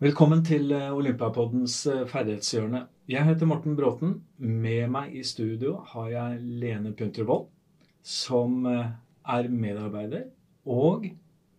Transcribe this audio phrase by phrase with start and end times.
[0.00, 2.78] Velkommen til eh, Olympiapoddens eh, ferdighetshjørne.
[3.12, 4.14] Jeg heter Morten Bråten.
[4.40, 7.50] Med meg i studio har jeg Lene Puntervold,
[8.00, 8.94] som eh,
[9.34, 10.24] er medarbeider
[10.64, 11.04] og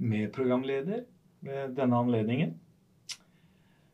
[0.02, 1.06] medprogramleder
[1.46, 2.58] ved denne anledningen.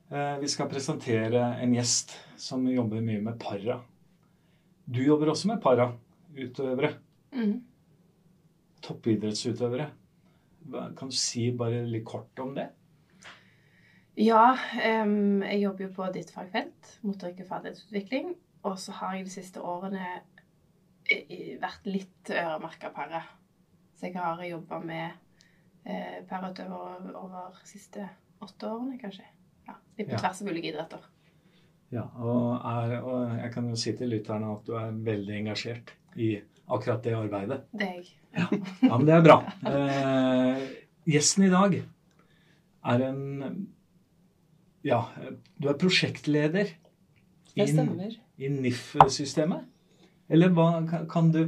[0.07, 3.81] Vi skal presentere en gjest som jobber mye med para.
[4.87, 6.93] Du jobber også med para-utøvere.
[7.35, 7.57] Mm.
[8.87, 9.91] Toppidrettsutøvere.
[10.71, 12.69] Kan du si bare litt kort om det?
[14.17, 14.57] Ja,
[15.03, 18.31] um, jeg jobber jo på ditt fagfelt, motorikk og ferdighetsutvikling.
[18.65, 20.07] Og så har jeg de siste årene
[21.61, 23.29] vært litt øremerka paret.
[23.97, 25.05] Så jeg har jobba med
[25.87, 28.03] eh, parautøvere over de siste
[28.43, 29.25] åtte årene, kanskje.
[29.67, 30.23] Ja, Litt på ja.
[30.25, 31.07] tvers av ulike idretter.
[31.93, 35.93] Ja, og, er, og, jeg kan jo si til lytterne at du er veldig engasjert
[36.19, 36.33] i
[36.67, 37.61] akkurat det arbeidet.
[37.71, 38.11] Det er jeg.
[38.35, 38.49] Ja,
[38.83, 39.39] ja men det er bra.
[39.71, 40.67] Eh,
[41.07, 41.79] gjesten i dag
[42.87, 43.23] er en
[44.87, 45.01] ja,
[45.59, 46.71] du er prosjektleder
[47.57, 49.67] i, i NIF-systemet.
[50.27, 50.69] Eller hva
[51.11, 51.41] kan du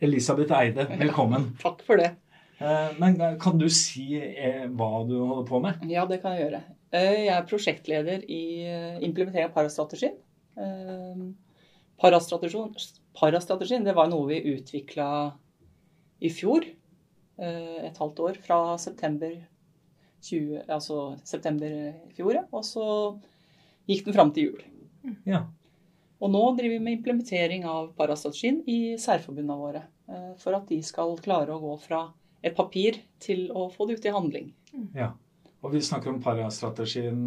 [0.00, 1.50] Elisabeth Eide, velkommen.
[1.60, 2.14] Takk for det.
[2.60, 5.84] Eh, men kan du si eh, hva du holder på med?
[5.88, 6.62] Ja, det kan jeg gjøre.
[6.92, 8.42] Eh, jeg er prosjektleder i
[9.06, 10.16] implementering av parastrategien.
[13.20, 15.08] Parastrategien det var noe vi utvikla
[16.20, 16.66] i fjor.
[17.40, 19.32] Et halvt år, fra september
[20.22, 22.42] 20, altså september i fjor.
[22.50, 22.84] Og så
[23.90, 24.62] gikk den fram til jul.
[25.28, 25.44] Ja.
[26.20, 29.84] Og nå driver vi med implementering av parastrategien i særforbundene våre.
[30.10, 32.04] Eh, for at de skal klare å gå fra
[32.44, 34.52] et papir til å få det ut i handling.
[34.96, 35.12] Ja.
[35.60, 37.26] Og vi snakker om parastrategien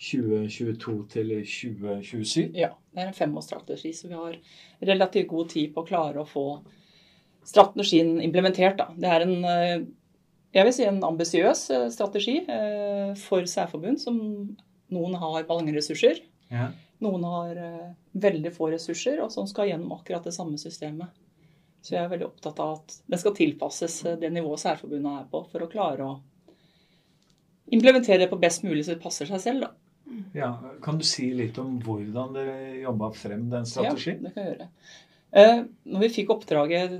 [0.00, 2.56] 2022 eh, til 2027?
[2.56, 2.72] Ja.
[2.94, 4.36] Det er en femårsstrategi, så vi har
[4.86, 6.46] relativt god tid på å klare å få
[7.44, 8.78] strategien implementert.
[8.78, 8.88] Da.
[8.96, 9.86] Det er en eh,
[10.54, 14.18] jeg vil si en ambisiøs eh, strategi eh, for særforbund, som
[14.94, 16.20] noen har mange ressurser.
[16.52, 16.68] Ja.
[17.02, 17.88] Noen har eh,
[18.22, 21.10] veldig få ressurser, og som skal gjennom akkurat det samme systemet.
[21.84, 25.42] Så jeg er veldig opptatt av at den skal tilpasses det nivået særforbundet er på,
[25.50, 26.14] for å klare å
[27.74, 29.66] implementere det på best mulig så det passer seg selv.
[29.66, 30.22] da.
[30.36, 30.48] Ja,
[30.84, 34.22] Kan du si litt om hvordan dere jobba frem den strategien?
[34.22, 35.68] Ja, det kan jeg gjøre.
[35.90, 36.96] Når vi fikk oppdraget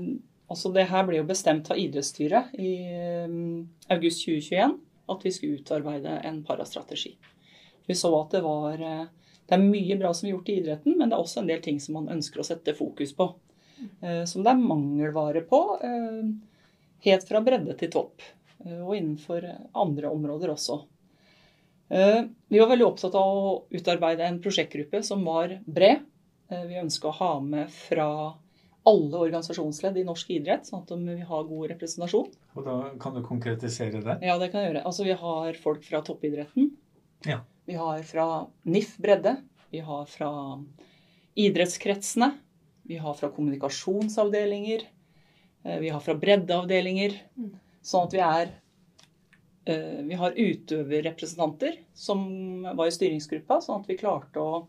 [0.51, 2.73] Altså det her ble jo bestemt av idrettsstyret i
[3.25, 4.75] um, august 2021
[5.11, 7.15] at vi skulle utarbeide en parastrategi.
[7.85, 9.05] Vi så at det var eh,
[9.45, 11.59] Det er mye bra som er gjort i idretten, men det er også en del
[11.61, 13.27] ting som man ønsker å sette fokus på.
[14.01, 15.59] Eh, som det er mangelvare på.
[15.85, 16.31] Eh,
[17.05, 18.25] helt fra bredde til topp.
[18.65, 19.45] Og innenfor
[19.77, 20.79] andre områder også.
[21.85, 25.99] Vi var veldig opptatt av å utarbeide en prosjektgruppe som var bred.
[26.49, 28.07] Vi ønska å ha med fra
[28.85, 32.27] alle organisasjonsledd i norsk idrett, sånn at vi har god representasjon.
[32.53, 34.19] Og da Kan du konkretisere det?
[34.21, 34.85] Ja, det kan jeg gjøre.
[34.85, 36.69] Altså, Vi har folk fra toppidretten.
[37.25, 37.41] Ja.
[37.65, 39.37] Vi har fra NIF bredde.
[39.71, 40.29] Vi har fra
[41.35, 42.37] idrettskretsene.
[42.83, 44.85] Vi har fra kommunikasjonsavdelinger.
[45.63, 47.17] Eh, vi har fra breddeavdelinger.
[47.81, 48.53] Sånn at vi er
[49.65, 54.67] eh, Vi har utøverrepresentanter som var i styringsgruppa, sånn at vi klarte å,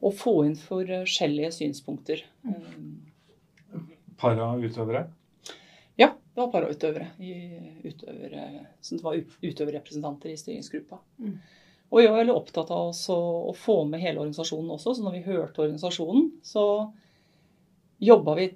[0.00, 2.24] å få inn forskjellige synspunkter.
[2.48, 3.11] Mm
[4.20, 5.06] para-utøvere?
[6.00, 7.10] Ja, det var para-utøvere.
[7.84, 8.46] Utøvere,
[8.80, 11.00] som det var utøverrepresentanter i styringsgruppa.
[11.22, 11.36] Mm.
[11.92, 14.96] Og vi var veldig opptatt av å få med hele organisasjonen også.
[14.96, 16.64] Så når vi hørte organisasjonen, så
[18.02, 18.48] jobba vi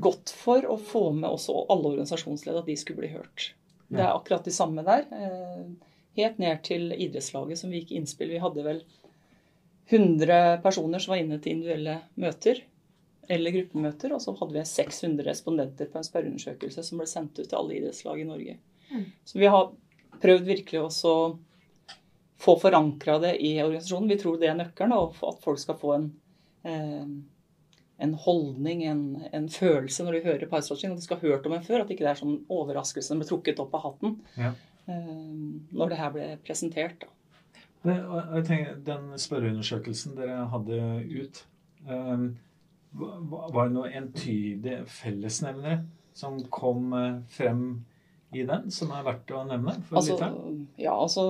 [0.00, 3.50] godt for å få med også alle organisasjonsledere, at de skulle bli hørt.
[3.92, 5.04] Det er akkurat de samme der.
[5.12, 8.32] Eh, helt ned til idrettslaget som vi gikk innspill.
[8.34, 8.80] Vi hadde vel
[9.92, 12.64] 100 personer som var inne til individuelle møter
[13.28, 14.14] eller gruppemøter.
[14.16, 17.78] Og så hadde vi 600 respondenter på en spørreundersøkelse som ble sendt ut til alle
[17.78, 18.58] idrettslag i Norge.
[18.90, 19.06] Mm.
[19.24, 19.70] Så vi har
[20.22, 21.24] prøvd virkelig også å
[22.40, 24.10] få forankra det i organisasjonen.
[24.12, 26.06] Vi tror det er nøkkelen, og at folk skal få en,
[26.68, 27.08] eh,
[28.06, 29.02] en holdning, en,
[29.32, 30.92] en, følelse når de hører parstrategien.
[30.92, 31.82] At de skal ha hørt om en før.
[31.82, 34.52] At det ikke er sånn overraskelse som ble trukket opp av hatten ja.
[34.86, 35.12] eh,
[35.72, 37.06] når det her ble presentert.
[37.06, 37.12] Da.
[37.86, 41.44] Det, jeg tenker, Den spørreundersøkelsen dere hadde ut
[41.86, 42.32] um,
[42.96, 45.82] var det noen entydige fellesnevnere
[46.16, 47.62] som kom eh, frem
[48.34, 49.76] i den, som er verdt å nevne?
[49.90, 50.16] Altså,
[50.80, 51.24] ja, altså,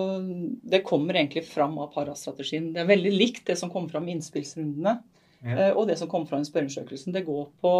[0.62, 2.72] Det kommer egentlig fram av parastrategien.
[2.74, 4.98] Det er veldig likt det som kom fram i innspillsrundene,
[5.44, 5.56] ja.
[5.56, 7.14] Eh, og det som kom fram i spørreundersøkelsen.
[7.14, 7.72] Det går på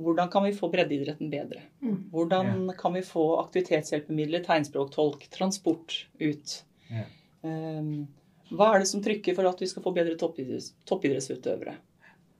[0.00, 1.62] hvordan kan vi få breddeidretten bedre?
[1.82, 2.08] Mm.
[2.12, 2.74] Hvordan ja.
[2.78, 6.56] kan vi få aktivitetshjelpemidler, tegnspråktolk, transport ut?
[6.90, 7.04] Ja.
[7.44, 8.08] Um,
[8.50, 11.76] hva er det som trykker for at vi skal få bedre toppidrettsutøvere?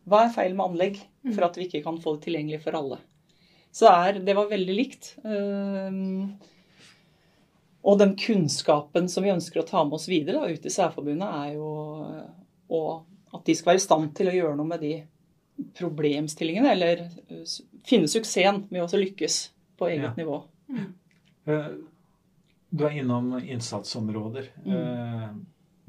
[0.08, 1.00] Hva er feil med anlegg
[1.35, 3.00] for at vi ikke kan få det tilgjengelig for alle?
[3.70, 5.12] Så er, det var veldig likt.
[5.23, 6.32] Ehm,
[7.87, 11.29] og den kunnskapen som vi ønsker å ta med oss videre da, ut i Særforbundet,
[11.29, 11.70] er jo
[13.31, 14.94] at de skal være i stand til å gjøre noe med de
[15.76, 17.05] problemstillingene, eller
[17.87, 19.38] finne suksessen med å lykkes
[19.79, 20.17] på eget ja.
[20.19, 20.43] nivå.
[20.70, 20.91] Mm.
[22.70, 24.50] Du er innom innsatsområder.
[24.64, 25.41] Mm.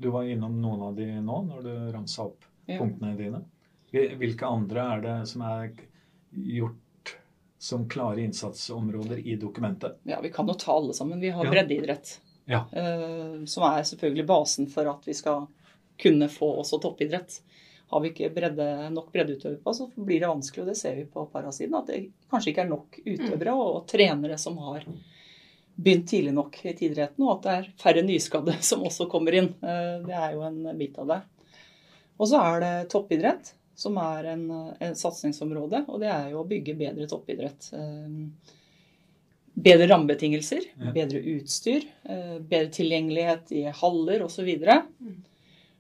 [0.02, 2.78] Du var innom noen av de nå, når du ramsa opp ja.
[2.78, 3.44] punktene dine.
[3.92, 5.74] Hvilke andre er det som er
[6.32, 7.16] gjort
[7.62, 10.00] som klare innsatsområder i dokumentet?
[10.04, 11.20] Ja, Vi kan jo ta alle sammen.
[11.20, 11.52] Vi har ja.
[11.52, 12.22] breddeidrett.
[12.46, 12.66] Ja.
[12.72, 15.46] Uh, som er selvfølgelig basen for at vi skal
[16.02, 17.42] kunne få også toppidrett.
[17.92, 18.66] Har vi ikke bredde,
[18.96, 20.64] nok breddeutøvere på, så blir det vanskelig.
[20.64, 22.02] Og det ser vi på parasiden, at det
[22.32, 24.88] kanskje ikke er nok utøvere og, og trenere som har
[25.76, 29.54] begynt tidlig nok i idretten, og at det er færre nyskadde som også kommer inn.
[29.60, 31.24] Uh, det er jo en bit av det.
[32.18, 34.48] Og så er det toppidrett som er en,
[34.78, 37.72] en, satsingsområde, og det er jo å bygge bedre toppidrett.
[37.74, 38.58] Eh,
[39.54, 40.94] bedre rammebetingelser, ja.
[40.96, 44.52] bedre utstyr, eh, bedre tilgjengelighet i haller osv.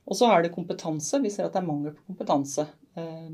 [0.05, 1.21] Og så er det kompetanse.
[1.21, 2.65] Vi ser at det er mangel på kompetanse
[2.97, 3.29] eh,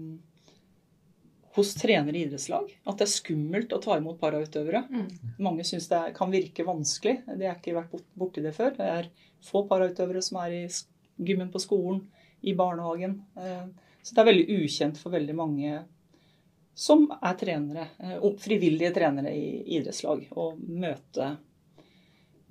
[1.58, 2.70] hos trenere i idrettslag.
[2.86, 4.84] At det er skummelt å ta imot parautøvere.
[4.92, 5.08] Mm.
[5.48, 7.22] Mange syns det kan virke vanskelig.
[7.32, 8.76] De har ikke vært borti det før.
[8.78, 9.10] Det er
[9.48, 10.64] få parautøvere som er i
[11.18, 12.04] gymmen på skolen,
[12.46, 13.22] i barnehagen.
[14.08, 15.84] Så det er veldig ukjent for veldig mange
[16.78, 21.32] som er trenere, eh, frivillige trenere i idrettslag, å møte,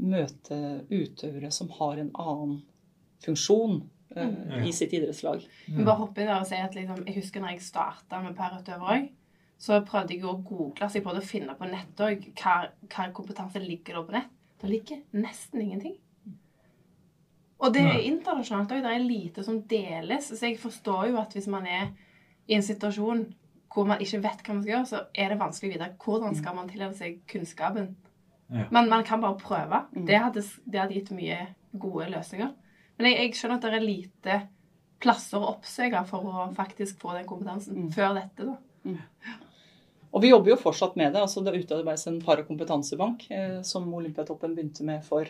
[0.02, 0.58] møte
[0.90, 2.58] utøvere som har en annen
[3.24, 3.78] funksjon
[4.16, 4.66] uh, mm.
[4.68, 5.46] i sitt idrettslag.
[5.70, 5.84] Mm.
[5.86, 8.92] Bare hoppe inn der og si at liksom, Jeg husker når jeg starta med parautøver
[8.98, 9.06] òg,
[9.56, 12.58] så prøvde jeg å google så jeg prøvde å finne på nett òg hva,
[12.92, 14.34] hva kompetanse ligger der på nett.
[14.60, 15.96] Det ligger nesten ingenting.
[17.56, 18.82] Og det er internasjonalt òg.
[18.84, 20.28] Det er lite som deles.
[20.28, 21.88] Så jeg forstår jo at hvis man er
[22.46, 23.24] i en situasjon
[23.72, 26.36] hvor man ikke vet hva man skal gjøre, så er det vanskelig å vite hvordan
[26.38, 27.90] skal man tilhøre seg kunnskapen.
[28.48, 28.68] Ja.
[28.72, 29.82] Men man kan bare prøve.
[29.92, 30.04] Mm.
[30.08, 31.40] Det hadde, det hadde, gitt mye
[31.76, 32.52] gode løsninger.
[32.96, 34.38] Men jeg, jeg, skjønner at det er lite
[35.02, 37.90] plasser å oppsøke for å faktisk få den kompetansen mm.
[37.96, 38.46] før dette.
[38.48, 38.56] da.
[38.86, 39.42] Mm.
[40.16, 41.20] Og vi jobber jo fortsatt med det.
[41.20, 45.28] altså Det utarbeides en parakompetansebank eh, som Olympiatoppen begynte med for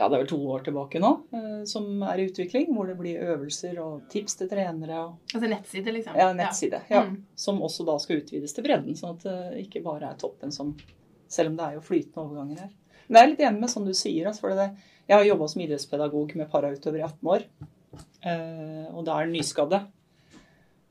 [0.00, 2.70] ja, det er vel to år tilbake nå, eh, som er i utvikling.
[2.72, 5.02] Hvor det blir øvelser og tips til trenere.
[5.04, 6.16] Og, altså nettside, liksom?
[6.16, 6.80] Ja, nettside.
[6.88, 7.02] Ja.
[7.04, 7.18] Mm.
[7.36, 10.74] Som også da skal utvides til bredden, sånn at det ikke bare er toppen som
[11.30, 12.70] Selv om det er jo flytende overganger her.
[13.06, 14.24] Men jeg er litt enig med sånn du sier.
[14.26, 14.64] Altså, for det,
[15.06, 17.44] jeg har jobba som idrettspedagog med parautøvere i 18 år.
[18.26, 19.78] Eh, og da er den nyskadde.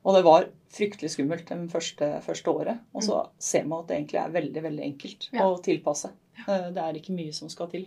[0.00, 2.80] Og det var fryktelig skummelt det første, første, året.
[2.96, 3.36] Og så mm.
[3.50, 5.44] ser man at det egentlig er veldig veldig enkelt ja.
[5.44, 6.14] å tilpasse.
[6.40, 6.60] Ja.
[6.72, 7.84] det er ikke mye som skal til.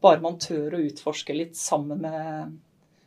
[0.00, 2.58] Bare man tør å utforske litt sammen med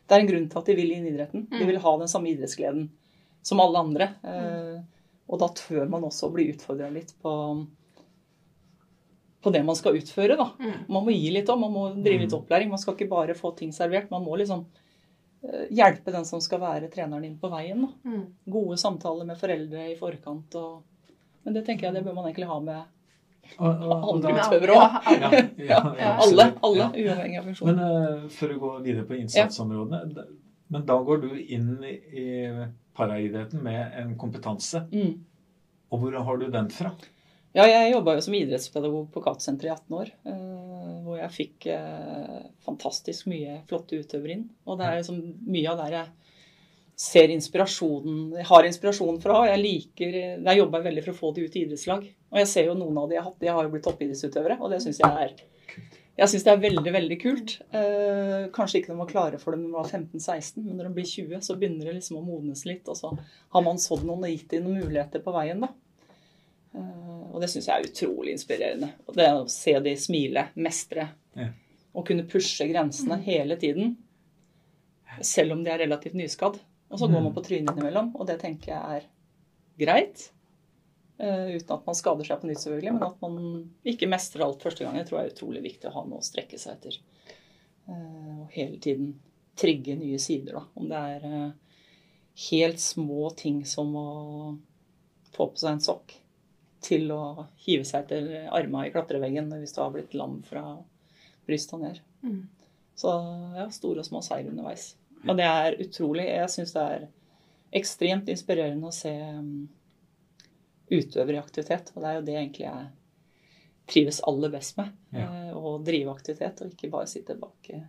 [0.08, 1.48] Det er en grunn til at de vil inn i idretten.
[1.50, 1.70] De mm.
[1.70, 2.90] vil ha den samme idrettsgleden
[3.44, 4.10] som alle andre.
[4.24, 4.84] Mm.
[5.32, 7.34] Og da tør man også å bli utfordra litt på,
[9.42, 10.38] på det man skal utføre.
[10.40, 10.50] da.
[10.60, 10.86] Mm.
[10.88, 12.72] Man må gi litt òg, man må drive litt opplæring.
[12.72, 14.12] Man skal ikke bare få ting servert.
[14.14, 14.66] Man må liksom
[15.48, 17.88] eh, hjelpe den som skal være treneren din på veien.
[17.88, 18.20] da.
[18.58, 20.60] Gode samtaler med foreldre i forkant.
[20.60, 21.16] Og,
[21.48, 22.84] men det tenker jeg det bør man egentlig ha med
[23.58, 24.96] utøvere òg.
[26.26, 27.70] alle, alle uavhengig av funksjon.
[27.70, 30.26] Men uh, for å gå videre på innsatsområdene
[30.74, 32.28] Men da går du inn i
[32.98, 34.86] paraidretten med en kompetanse.
[34.94, 35.20] Mm.
[35.94, 36.94] Og hvor har du den fra?
[37.54, 40.12] Ja, jeg jobba jo som idrettspedagog på Katsenteret i 18 år.
[40.26, 44.48] Uh, hvor jeg fikk uh, fantastisk mye flotte utøvere inn.
[44.66, 46.23] Og det er liksom mye av der jeg
[47.04, 49.42] ser inspirasjonen, har inspirasjon fra.
[49.50, 52.06] Jeg liker, jeg jobber veldig for å få de ut i idrettslag.
[52.32, 54.60] Og jeg ser jo noen av de jeg har hatt, de har jo blitt toppidrettsutøvere.
[54.62, 55.36] Og det syns jeg er
[56.14, 57.56] jeg synes det er veldig veldig kult.
[57.74, 60.98] Eh, kanskje ikke når man klarer for dem når man var 15-16, men når de
[61.00, 62.86] blir 20, så begynner det liksom å modnes litt.
[62.92, 63.10] Og så
[63.56, 65.66] har man sådd noen og gitt dem noen muligheter på veien.
[65.66, 65.72] da.
[66.78, 68.92] Eh, og det syns jeg er utrolig inspirerende.
[69.08, 71.08] Og det å se de smile, mestre.
[71.40, 71.50] Ja.
[71.98, 73.96] Og kunne pushe grensene hele tiden.
[75.26, 76.62] Selv om de er relativt nyskadd.
[76.94, 77.36] Og så går man mm.
[77.36, 79.10] på trynet innimellom, og det tenker jeg er
[79.82, 80.28] greit.
[81.18, 83.38] Uh, uten at man skader seg på nytt, selvfølgelig, men at man
[83.90, 84.98] ikke mestrer alt første gang.
[85.00, 87.00] det tror jeg er utrolig viktig å ha noe å strekke seg etter.
[87.90, 89.16] Uh, og hele tiden
[89.58, 90.66] trigge nye sider, da.
[90.78, 91.78] Om det er uh,
[92.50, 94.10] helt små ting som å
[95.34, 96.18] få på seg en sokk
[96.84, 100.66] til å hive seg etter armene i klatreveggen hvis du har blitt lam fra
[101.48, 102.02] brystet ned.
[102.22, 102.44] Mm.
[102.96, 103.14] Så
[103.58, 104.94] ja, store og små seier underveis.
[105.28, 106.28] Og det er utrolig.
[106.28, 107.08] Jeg syns det er
[107.74, 109.70] ekstremt inspirerende å se um,
[110.92, 111.92] utøvere i aktivitet.
[111.96, 112.86] Og det er jo det egentlig jeg
[113.94, 114.94] trives aller best med.
[115.16, 115.28] Ja.
[115.28, 117.84] Eh, å drive aktivitet, og ikke bare sitte bak eh,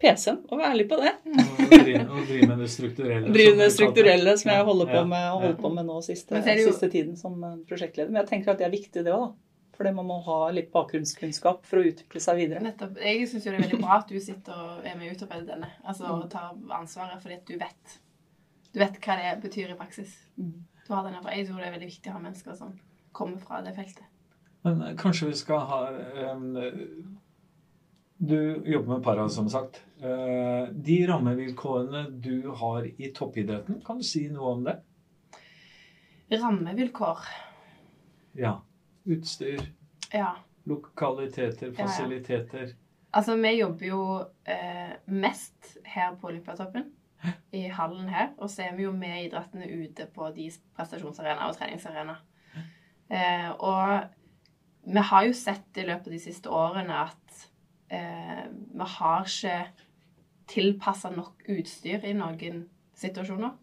[0.00, 0.42] PC-en.
[0.50, 1.14] Og være ærlig på det.
[1.24, 3.32] Og drive, og drive med det strukturelle.
[3.38, 6.44] Drive med det strukturelle som jeg holder på med, og holder på med nå siste,
[6.44, 8.12] siste tiden som prosjektleder.
[8.12, 9.34] Men jeg tenker at det er viktig, det òg.
[9.76, 12.62] Fordi man må ha litt bakgrunnskunnskap for å utvikle seg videre.
[12.64, 12.96] Nettopp.
[13.02, 15.70] Jeg syns det er veldig bra at du sitter og er med og utarbeider denne.
[15.84, 17.96] Altså og tar ansvaret fordi at du vet
[18.72, 20.16] Du vet hva det betyr i praksis.
[20.36, 22.74] Du har denne, jeg tror det er veldig viktig å ha mennesker som
[23.16, 24.04] kommer fra det feltet.
[24.66, 25.80] Men eh, kanskje vi skal ha
[26.34, 26.58] um,
[28.16, 29.82] Du jobber med para, som sagt.
[30.00, 34.76] Uh, de rammevilkårene du har i toppidretten, kan du si noe om det?
[36.32, 37.28] Rammevilkår.
[38.40, 38.58] Ja.
[39.06, 39.62] Utstyr,
[40.12, 40.34] Ja.
[40.66, 41.86] lokaliteter, Ja, ja.
[41.86, 42.74] fasiliteter.
[43.12, 44.00] Altså, vi jobber jo
[44.44, 46.90] eh, mest her på Olympiatoppen,
[47.52, 48.28] i hallen her.
[48.38, 52.20] Og så er vi jo med idrettene ute på de prestasjonsarenaer og treningsarenaer.
[53.10, 54.04] Eh, og
[54.86, 57.46] vi har jo sett i løpet av de siste årene at
[57.90, 59.56] eh, vi har ikke
[60.50, 63.54] tilpassa nok utstyr i noen situasjoner.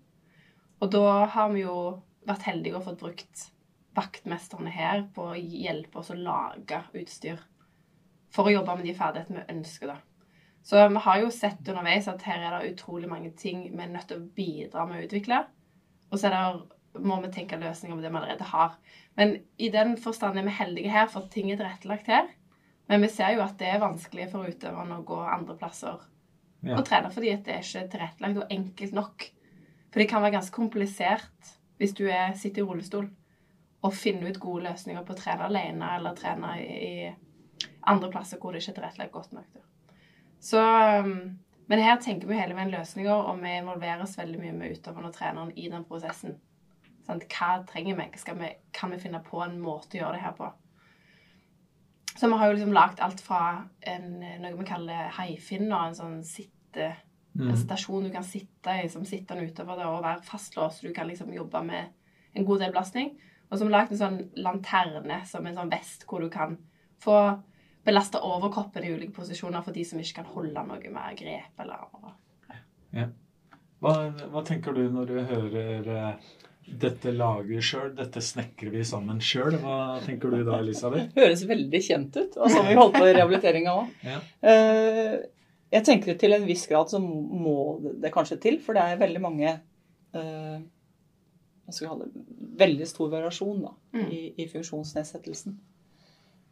[0.81, 1.77] Og da har vi jo
[2.27, 3.49] vært heldige og fått brukt
[3.95, 7.41] vaktmesterne her på å hjelpe oss å lage utstyr
[8.33, 9.97] for å jobbe med de ferdighetene vi ønsker, da.
[10.63, 13.91] Så vi har jo sett underveis at her er det utrolig mange ting vi er
[13.91, 15.41] nødt til å bidra med å utvikle.
[16.09, 18.77] Og så er det, må vi tenke løsninger på det vi allerede har.
[19.19, 22.31] Men i den forstand er vi heldige her, for ting er tilrettelagt her.
[22.87, 25.99] Men vi ser jo at det er vanskelig for utøverne å gå andre plasser
[26.63, 26.77] Ja.
[26.77, 29.25] og trene, fordi det er ikke tilrettelagt og enkelt nok.
[29.91, 33.09] For det kan være ganske komplisert hvis du er, sitter i rullestol,
[33.83, 38.39] å finne ut gode løsninger på å trene alene eller trene i, i andre plasser
[38.39, 39.59] hvor det ikke er tilrettelagt godt nok.
[40.43, 41.37] Så, um,
[41.67, 45.15] men her tenker vi hele veien løsninger, og vi involveres veldig mye med utøveren og
[45.15, 46.37] treneren i den prosessen.
[47.07, 47.27] Sant?
[47.31, 48.09] Hva trenger vi?
[48.19, 48.51] Skal vi?
[48.75, 50.51] Kan vi finne på en måte å gjøre det her på?
[52.13, 53.41] Så vi har jo liksom lagd alt fra
[53.89, 56.93] en, noe vi kaller haifinner, en sånn sitte...
[57.33, 57.55] En Mm.
[57.57, 61.31] stasjon du kan sitte i som sittende utøver og være fastlåst, så du kan liksom
[61.33, 61.87] jobbe med
[62.37, 63.07] en god del belastning.
[63.53, 66.55] Og så har vi lagd en sånn lanterne som en sånn vest hvor du kan
[67.03, 67.17] få
[67.85, 71.83] belasta overkroppen i ulike posisjoner for de som ikke kan holde noe mer grep eller
[73.83, 73.93] Hva,
[74.31, 76.33] hva tenker du når du hører eh,
[76.63, 79.59] 'dette lager sjøl', 'dette snekrer vi sammen sjøl'?
[79.61, 81.11] Hva tenker du da, Elisabeth?
[81.19, 82.37] Høres veldig kjent ut.
[82.39, 83.91] Og sånn vi holdt på i rehabiliteringa òg.
[84.07, 84.21] Ja.
[85.73, 87.57] Jeg tenker til en viss grad så må
[88.01, 89.59] det kanskje til, for det er veldig mange eh,
[90.13, 92.09] hva skal vi kalle det,
[92.57, 94.09] Veldig stor variasjon da, Mm.
[94.11, 95.57] i, i funksjonsnedsettelsen.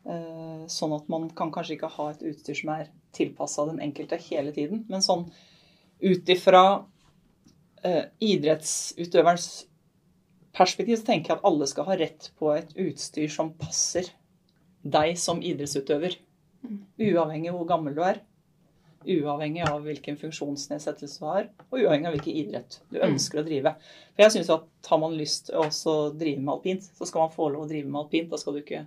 [0.06, 4.18] Eh, Sånn at man kan kanskje ikke ha et utstyr som er tilpassa den enkelte
[4.30, 4.86] hele tiden.
[4.90, 5.28] Men sånn
[6.02, 6.86] ut ifra
[7.84, 9.66] eh, idrettsutøverens
[10.54, 14.10] perspektiv så tenker jeg at alle skal ha rett på et utstyr som passer
[14.84, 16.16] deg som idrettsutøver.
[17.02, 18.22] Uavhengig av hvor gammel du er.
[19.06, 23.76] Uavhengig av hvilken funksjonsnedsettelse du har, og uavhengig av hvilken idrett du ønsker å drive.
[24.14, 27.34] For jeg synes at Har man lyst til å drive med alpint, så skal man
[27.34, 28.30] få lov å drive med alpint.
[28.30, 28.86] Da skal du ikke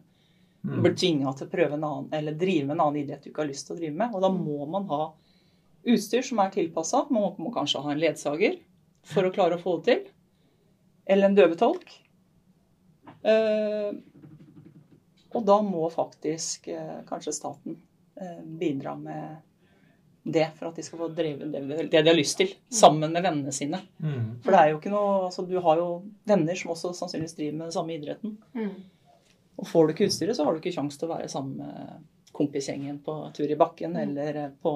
[0.64, 0.80] Mm.
[0.82, 3.42] bli tvinga til å prøve en annen, eller drive med en annen idrett du ikke
[3.42, 4.14] har lyst til å drive med.
[4.14, 5.12] Og da må man ha
[5.84, 7.02] utstyr som er tilpassa.
[7.10, 8.56] Man må, må kanskje ha en ledsager
[9.04, 10.12] for å klare å få det til.
[11.04, 11.92] Eller en døvetolk.
[13.28, 13.90] Eh,
[15.34, 17.76] og da må faktisk eh, kanskje staten
[18.16, 19.42] eh, bidra med
[20.26, 23.22] det for at de skal få drevet det, det de har lyst til, sammen med
[23.22, 23.82] vennene sine.
[24.00, 24.40] Mm.
[24.42, 27.52] For det er jo ikke noe altså Du har jo venner som også sannsynligvis driver
[27.58, 28.38] med den samme idretten.
[28.54, 28.70] Mm.
[29.58, 32.08] Og får du ikke utstyret, så har du ikke kjangs til å være sammen med
[32.34, 34.72] kompisgjengen på tur i bakken, eller eh, på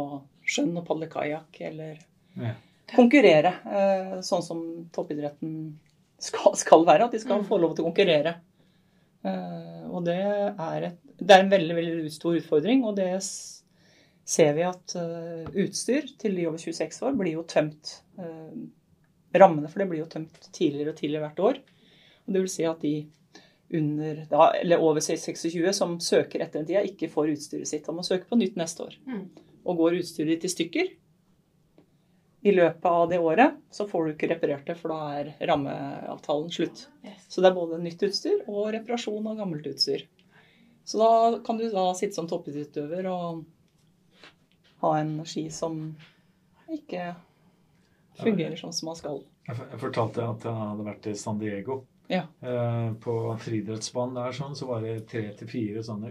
[0.47, 1.99] sjøen og padle kajakk, eller
[2.39, 2.53] Ja.
[2.95, 3.55] konkurrere.
[3.67, 4.61] eh, Sånn som
[4.95, 5.73] toppidretten
[6.19, 7.05] skal, skal være.
[7.09, 7.49] At de skal Mm.
[7.49, 8.37] få lov til å konkurrere.
[9.25, 13.58] Eh, Og det er, et, det er en veldig, veldig stor utfordring, og det s-
[14.29, 17.95] ser vi at eh, utstyr til de over 26 år blir jo tømt.
[18.21, 18.59] eh,
[19.39, 21.63] Rammene for det blir jo tømt tidligere og tidligere hvert år.
[22.27, 22.95] Og det vil si at de
[23.79, 27.89] under, da, eller over 26 som søker etter en tida, ikke får utstyret sitt.
[27.89, 28.97] Han må søke på nytt neste år.
[29.09, 29.27] Mm.
[29.69, 30.95] Og går utstyret ditt i stykker
[32.49, 36.53] i løpet av det året, så får du ikke reparert det, for da er rammeavtalen
[36.55, 36.85] slutt.
[37.05, 37.27] Yes.
[37.29, 40.07] Så det er både nytt utstyr og reparasjon av gammelt utstyr.
[40.89, 43.43] Så da kan du da sitte som toppidrettsutøver og
[44.83, 45.79] ha energi som
[46.73, 47.15] ikke
[48.19, 49.23] fungerer sånn som man skal.
[49.49, 51.81] Jeg fortalte at jeg hadde vært i San Diego.
[52.09, 52.23] Ja.
[52.43, 56.11] Eh, på friidrettsbanen der sånn, så var det tre til fire sånne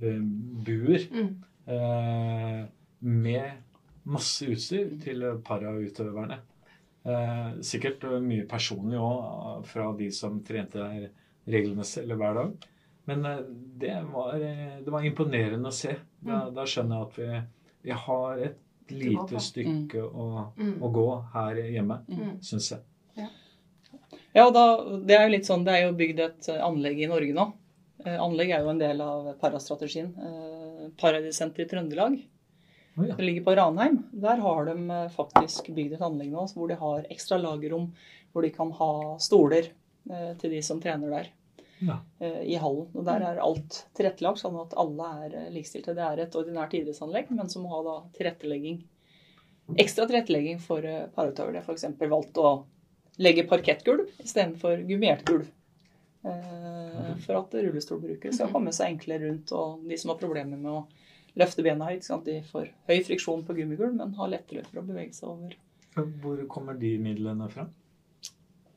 [0.00, 1.42] utstyrsbuer Mm.
[1.66, 2.66] eh,
[3.00, 3.50] med
[4.06, 6.38] masse utstyr til parautøverne.
[7.04, 11.10] Eh, sikkert mye personlig òg fra de som trente der
[11.46, 12.52] regelmessig eller hver dag.
[13.06, 13.22] Men
[13.78, 15.96] det var, det var imponerende å se.
[16.24, 17.42] Da, da skjønner jeg at vi,
[17.88, 18.58] vi har et
[18.90, 20.78] lite stykke å, Mm.
[20.82, 22.38] å gå her hjemme, Mm.
[22.42, 22.80] syns jeg.
[24.34, 24.64] Ja, og da,
[25.04, 27.52] det er jo litt sånn, det er jo bygd et anlegg i Norge nå
[28.06, 30.12] Anlegg er jo en del av parastrategien.
[31.00, 32.14] Paradisenteret i Trøndelag.
[32.96, 33.14] Oh, ja.
[33.16, 33.96] Det ligger på Ranheim.
[34.12, 34.74] Der har de
[35.14, 37.88] faktisk bygd et anlegg nå hvor de har ekstra lagerrom,
[38.32, 39.68] hvor de kan ha stoler
[40.38, 41.26] til de som trener der
[41.78, 42.00] Ja.
[42.18, 42.88] i hallen.
[42.94, 45.94] Og Der er alt tilrettelagt, sånn at alle er likestilte.
[45.94, 48.80] Det er et ordinært idrettsanlegg, men som må ha da tilrettelegging.
[49.78, 50.82] Ekstra tilrettelegging for
[51.14, 51.62] parautøvere.
[51.62, 51.86] F.eks.
[52.00, 52.50] valgt å
[53.22, 55.46] legge parkettgulv istedenfor gummiert gulv.
[56.24, 60.72] Eh, for at rullestolbrukere skal komme seg enklere rundt, og de som har problemer med
[60.72, 60.84] å
[61.38, 64.80] løfte bena høyt, sånn at de får høy friksjon på gummigulv, men har lettere for
[64.82, 65.54] å bevege seg over.
[66.22, 67.68] Hvor kommer de midlene fra?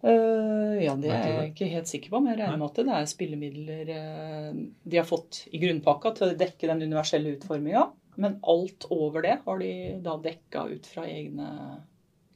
[0.01, 2.93] Eh, ja, det er jeg ikke helt sikker på, men jeg regner med at det
[2.97, 7.85] er spillemidler uh, de har fått i grunnpakka til å dekke den universelle utforminga.
[8.21, 11.49] Men alt over det har de da dekka ut fra egne,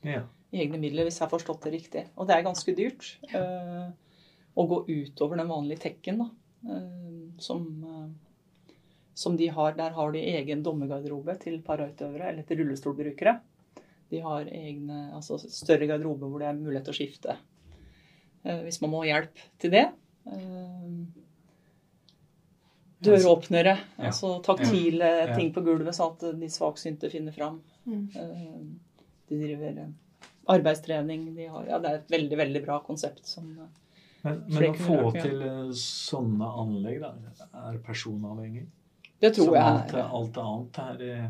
[0.05, 0.21] Ja.
[0.53, 2.03] egne midler, hvis jeg har forstått det riktig.
[2.15, 3.89] Og det er ganske dyrt uh,
[4.55, 6.29] å gå utover den vanlige tekken, da.
[7.41, 7.65] som,
[9.13, 9.73] som de har.
[9.75, 13.35] Der har de egen dommergarderobe til parautøvere, eller til rullestolbrukere.
[14.13, 17.37] De har egne, altså større garderobe hvor det er mulighet til å skifte
[18.45, 19.85] hvis man må ha hjelp til det.
[20.31, 20.97] Eh,
[23.05, 24.05] Døråpnere, Ja.
[24.09, 25.35] altså taktile Ja.
[25.35, 27.61] ting på gulvet, sånn at de svaksynte finner fram.
[27.87, 28.09] Mm.
[28.15, 28.61] Eh,
[29.27, 29.87] De driver eh,
[30.47, 31.35] arbeidstrening.
[31.35, 33.67] De har, ja, det er et veldig, veldig bra konsept som eh,
[34.23, 37.13] Men, men å få til eh, sånne anlegg, da,
[37.69, 38.65] er personavhengig?
[39.21, 40.05] Det tror Som alt, jeg.
[40.19, 41.29] alt annet er eh,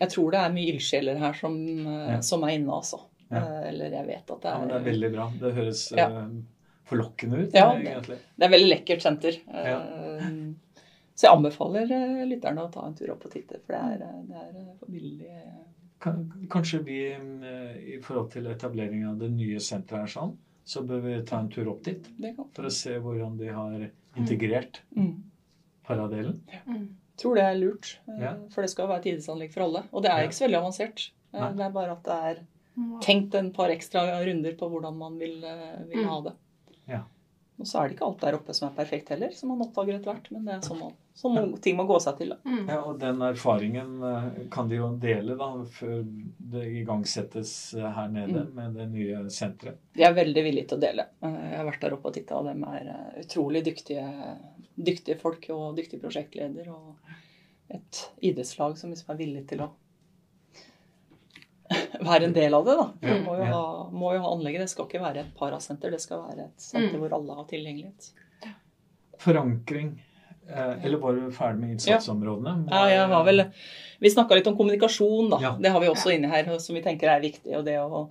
[0.00, 1.56] Jeg tror det er mye ildsjeler her som,
[1.86, 2.20] eh, Ja.
[2.20, 3.00] som er inne, altså.
[3.32, 3.38] Ja.
[3.42, 5.26] Eh, Eller jeg vet at det Ja, er, men det er veldig bra.
[5.40, 6.06] Det høres Ja.
[6.08, 6.28] eh,
[6.92, 9.38] forlokkende ut, Ja, eh, det- det er veldig lekkert senter.
[9.48, 9.78] Ja.
[11.14, 14.06] Så jeg anbefaler eh, lytterne å ta en tur opp og titte, for det er,
[14.06, 15.30] eh, det er forbilledlig.
[15.30, 15.68] eh,
[16.50, 21.00] Kanskje vi eh, i forhold til etablering av det nye senteret her sånn, så bør
[21.04, 22.08] vi ta en tur opp dit
[22.54, 25.22] for å se hvordan de har integrert Mm.
[25.86, 26.40] paradelen.
[26.66, 26.88] Mm.
[27.16, 28.34] Tror det er lurt, eh, Ja.
[28.50, 29.84] for det skal være et idrettsanlegg for alle.
[29.92, 30.26] Og det er Ja.
[30.28, 31.10] ikke så veldig avansert.
[31.34, 31.52] Eh, Nei.
[31.52, 32.46] Det er bare at det er Mm.
[33.02, 36.08] Tenkt en par ekstra runder på hvordan man vil, eh, vil Mm.
[36.08, 36.32] ha det.
[36.88, 37.02] Ja.
[37.60, 39.94] Og så er det ikke alt der oppe som er perfekt heller, som man oppdager
[39.94, 40.30] etter hvert.
[40.32, 42.30] Men det er sånn, sånn ting må gå seg til.
[42.30, 42.36] Da.
[42.44, 42.66] Mm.
[42.68, 46.02] Ja, og den erfaringen eh, kan de jo dele da, før
[46.40, 48.54] det igangsettes eh, her nede Mm.
[48.54, 49.76] med det nye senteret.
[49.94, 51.06] De er veldig villige til å dele.
[51.22, 54.38] Jeg har vært der oppe og titta, og de er utrolig dyktige,
[54.82, 56.68] dyktige folk og dyktig prosjektleder.
[56.68, 56.96] Og
[57.70, 59.70] et idrettslag som liksom er villig til å
[62.10, 62.76] være en del av det.
[62.78, 62.86] da.
[63.00, 64.64] Vi må jo, ha, må jo ha anlegget.
[64.64, 67.02] Det skal ikke være et parasenter, det skal være et senter Mm.
[67.02, 68.08] hvor alle har tilgjengelighet.
[69.22, 69.92] Forankring.
[70.48, 72.66] Eh, eller var du ferdig med innsatsområdene?
[72.70, 73.44] Ja, jeg var vel
[74.02, 75.38] Vi snakka litt om kommunikasjon, da.
[75.42, 75.52] Ja.
[75.60, 77.52] Det har vi også inni her, som vi tenker er viktig.
[77.54, 78.08] Og det å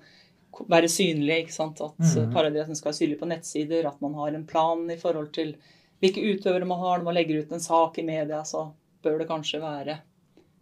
[0.72, 1.82] være synlig, ikke sant.
[1.84, 2.32] At mm.
[2.32, 3.90] paradressen skal være synlig på nettsider.
[3.90, 5.58] At man har en plan i forhold til
[6.00, 7.02] hvilke utøvere man har.
[7.02, 8.70] Når man legger ut en sak i media, så
[9.04, 10.00] bør det kanskje være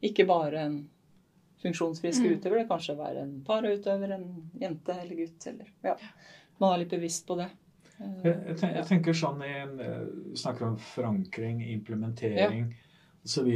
[0.01, 0.79] ikke bare en
[1.63, 2.37] funksjonsfrisk Mhm.
[2.37, 5.95] utøver, det kan kanskje være en parautøver, en jente eller gutt, eller Ja.
[6.59, 7.49] Man er litt bevisst på det.
[8.01, 12.73] Eh, Jeg, jeg, jeg tenker sånn i en, eh, snakker om forankring, implementering
[13.25, 13.47] osv.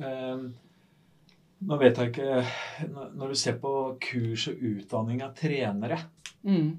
[0.00, 0.48] Eh,
[1.66, 2.44] nå vet jeg ikke
[2.92, 5.98] når- du ser på kurs og utdanning av trenere
[6.44, 6.76] Mm.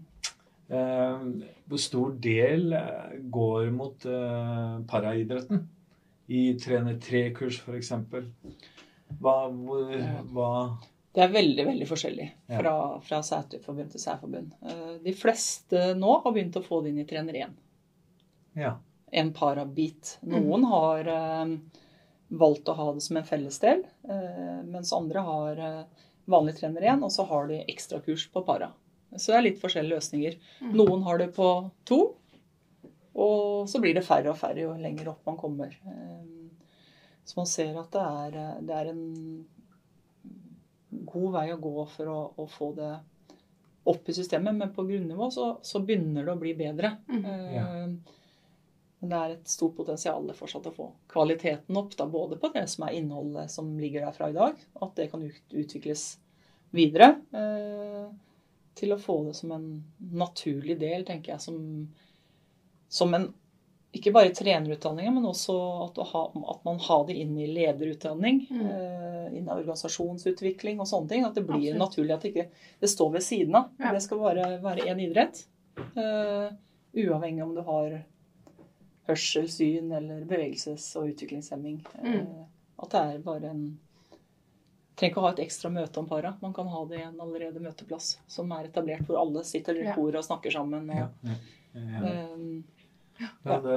[0.69, 5.65] eh, Hvor stor del eh, går mot eh, paraidretten?
[6.29, 7.91] I trener tre-kurs, f.eks.
[9.21, 9.91] Hva, hvor,
[10.33, 10.49] hva
[11.15, 12.73] Det er veldig veldig forskjellig fra,
[13.05, 14.55] fra sæterforbund til særforbund.
[14.65, 17.53] Eh, De fleste nå har begynt å få det inn i trener 1.
[18.59, 18.75] Ja.
[19.15, 20.17] En parabit.
[20.27, 21.53] Noen har eh,
[22.35, 25.63] valgt å ha det som en fellesdel, eh, mens andre har
[26.25, 28.71] vanlig trener 1, og så har de ekstrakurs på para.
[29.15, 30.37] Så det er litt forskjellige løsninger.
[30.65, 30.71] Mm.
[30.81, 31.49] Noen har det på
[31.87, 31.99] to,
[33.15, 35.77] og så blir det færre og færre jo lenger opp man kommer.
[37.25, 39.05] Så man ser at det er, det er en
[41.09, 42.91] god vei å gå for å, å få det
[43.85, 46.95] opp i systemet, men på grunnivå så, så begynner det å bli bedre.
[47.09, 47.25] Mm.
[47.53, 47.65] Ja.
[49.05, 52.63] Men det er et stort potensial fortsatt å få kvaliteten opp, da, både på det
[52.71, 56.07] som er innholdet som ligger der fra i dag, at det kan utvikles
[56.75, 58.07] videre, eh,
[58.75, 59.67] til å få det som en
[60.17, 61.59] naturlig del, tenker jeg, som,
[62.91, 63.29] som en
[63.95, 65.55] ikke bare trenerutdanninga, men også
[65.85, 68.41] at, ha, at man har det inn i lederutdanning.
[68.49, 68.65] Mm.
[68.65, 71.23] Uh, inn i organisasjonsutvikling og sånne ting.
[71.27, 71.81] At det blir Absolutt.
[71.83, 72.47] naturlig at det ikke
[72.83, 73.71] det står ved siden av.
[73.79, 73.93] Ja.
[73.95, 75.45] Det skal bare være én idrett.
[75.95, 76.51] Uh,
[76.95, 77.97] uavhengig om du har
[79.07, 81.81] hørsel, syn eller bevegelses- og utviklingshemming.
[82.01, 82.21] Mm.
[82.21, 82.45] Uh,
[82.83, 83.65] at det er bare en
[84.95, 86.29] Trenger ikke å ha et ekstra møte om para.
[86.39, 89.89] Man kan ha det i en allerede møteplass som er etablert, hvor alle sitter rundt
[89.89, 89.95] Ja.
[89.99, 90.85] bordet og snakker sammen.
[90.87, 91.33] Og, ja, ja,
[91.75, 92.13] ja.
[92.13, 92.45] eh,
[93.19, 93.75] Jeg hadde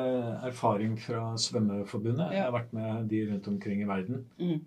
[0.48, 2.33] erfaring fra Svømmeforbundet.
[2.35, 4.61] Jeg har vært med de rundt omkring i verden Mm.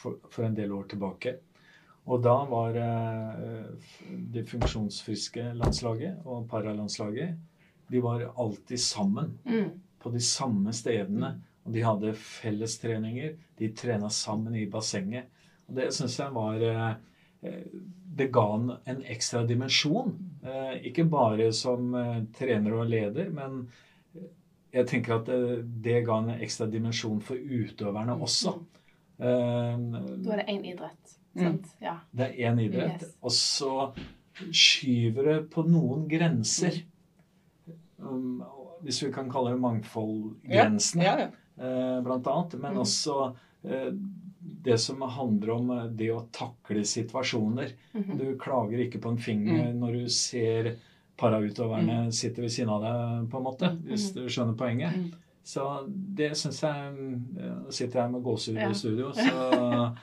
[0.00, 1.34] for, for en del år tilbake.
[2.06, 3.64] Og da var eh,
[4.34, 7.36] det funksjonsfriske landslaget og paralandslaget
[7.90, 9.70] De var alltid sammen Mm.
[10.00, 11.34] på de samme stedene.
[11.66, 13.34] Og de hadde fellestreninger.
[13.58, 15.24] De trena sammen i bassenget.
[15.68, 16.94] Og det syns jeg var eh,
[17.42, 17.64] eh,
[18.16, 18.46] Det ga
[18.86, 20.12] en, ekstra dimensjon.
[20.84, 21.92] Ikke bare som
[22.38, 23.66] trener og leder, men
[24.74, 25.38] jeg tenker at det,
[25.84, 28.56] det ga en ekstra dimensjon for utøverne også.
[29.18, 29.84] Um,
[30.24, 31.12] Da er det én idrett.
[31.34, 31.42] Mm.
[31.44, 31.70] Sant?
[31.82, 31.96] Ja.
[32.14, 33.02] det er én idrett.
[33.02, 33.14] Yes.
[33.22, 33.70] Og så
[34.54, 36.80] skyver det på noen grenser.
[37.98, 38.42] Um,
[38.84, 41.28] hvis vi kan kalle det mangfoldgrensene, Ja, ja.
[41.58, 42.58] uh, blant annet.
[42.60, 42.80] Men Mm.
[42.82, 43.18] også
[43.64, 43.92] uh,
[44.64, 47.70] det som handler om eh, det å takle situasjoner.
[47.94, 48.18] Mhm.
[48.18, 49.78] Du klager ikke på en finger Mm.
[49.80, 50.76] når du ser
[51.18, 53.70] parautøverne sitter ved siden av deg, på en måte.
[53.86, 54.14] Hvis Mhm.
[54.22, 54.96] du skjønner poenget.
[54.96, 55.12] Mm.
[55.44, 55.64] Så
[56.16, 58.70] det syns jeg Nå sitter jeg med gåsehud Ja.
[58.70, 59.94] i studio, så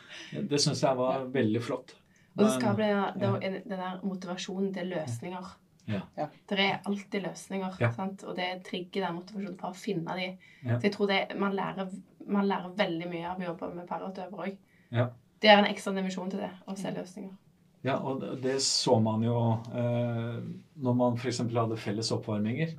[0.48, 1.96] det syns jeg var veldig flott.
[2.38, 2.86] Og det skal bli
[3.20, 5.50] den der motivasjonen til løsninger.
[5.88, 6.28] Ja.
[6.48, 7.92] Det er alltid løsninger, Ja.
[7.92, 8.24] sant?
[8.24, 10.38] og det trigger den motivasjonen for å finne de.
[10.64, 10.78] Ja.
[10.78, 11.90] Så jeg tror det, man, lærer,
[12.28, 14.58] man lærer veldig mye av å jobbe med parautøvere òg.
[14.92, 15.10] Ja.
[15.42, 17.34] Det er en ekstra dimensjon til det, å se løsninger.
[17.84, 19.36] Ja, og det- så man jo
[19.74, 20.42] eh,
[20.82, 21.38] når man f.eks.
[21.40, 22.76] hadde felles oppvarminger.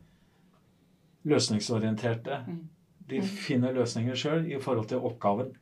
[1.24, 2.44] Løsningsorienterte.
[2.48, 2.68] Mm.
[3.08, 3.22] De Mm.
[3.26, 5.52] finner løsninger sjøl i forhold til oppgaven.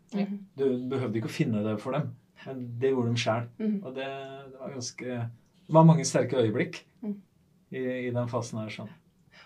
[0.57, 2.15] Du behøvde ikke å finne det for dem,
[2.47, 3.49] men det gjorde de sjæl.
[3.59, 3.83] Mhm.
[3.85, 4.07] Og det,
[4.53, 5.05] det var ganske
[5.71, 7.17] Det var mange sterke øyeblikk Mm.
[7.73, 8.69] i, i den fasen her.
[8.69, 8.89] sånn.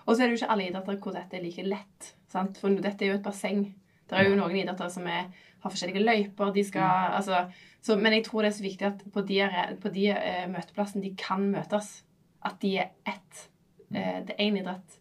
[0.07, 2.15] Og så er det jo ikke alle idretter hvor dette er like lett.
[2.29, 2.57] Sant?
[2.59, 3.75] For dette er jo et basseng.
[4.09, 5.27] Det er jo noen idretter som er,
[5.61, 6.53] har forskjellige løyper.
[6.55, 7.15] De skal, Mm.
[7.17, 7.53] altså,
[7.85, 9.41] så, men jeg tror det er så viktig at på de,
[9.83, 11.99] på de uh, møteplassene de kan møtes,
[12.45, 13.43] at de er ett.
[13.45, 13.55] Uh,
[13.95, 15.01] Eh, det er én idrett.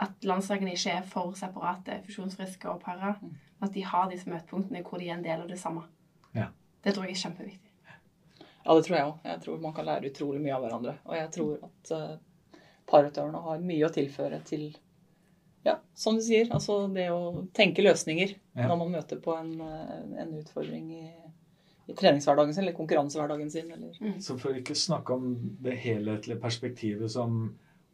[0.00, 3.14] At landslagene ikke er for separate, fusjonsfriske og para.
[3.20, 3.34] Mm.
[3.60, 5.84] At de har disse møtepunktene hvor de er en del av det samme.
[6.36, 6.48] Ja.
[6.80, 7.66] Det tror jeg er kjempeviktig.
[8.60, 9.18] Ja, det tror jeg òg.
[9.24, 10.94] Jeg tror man kan lære utrolig mye av hverandre.
[11.08, 14.70] Og jeg tror at uh, parutøverne har mye å tilføre til
[15.64, 18.64] ja, som du sier, altså det å tenke løsninger Ja.
[18.70, 21.02] når man møter på en, eh, en utfordring i
[21.98, 23.70] treningshverdagen sin eller konkurransehverdagen sin.
[23.72, 24.20] Eller.
[24.20, 27.42] Så for ikke snakke om det helhetlige perspektivet som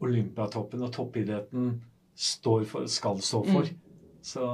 [0.04, 1.70] Olympiatoppen og toppidretten
[2.16, 3.78] står for, skal stå for, Mm.
[4.20, 4.46] så,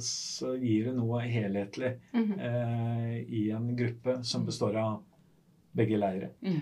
[0.00, 2.32] så gir det noe helhetlig mm.
[2.40, 5.02] eh, i en gruppe som består av
[5.76, 6.30] begge leire.
[6.40, 6.60] Mm.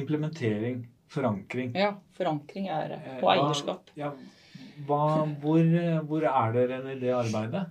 [0.00, 1.72] Implementering, forankring.
[1.78, 3.92] Ja, forankring er på eierskap.
[3.94, 4.10] Ja.
[4.10, 4.36] Ja,
[4.84, 5.62] hva, hvor,
[6.08, 7.64] hvor er dere i det arbeidet?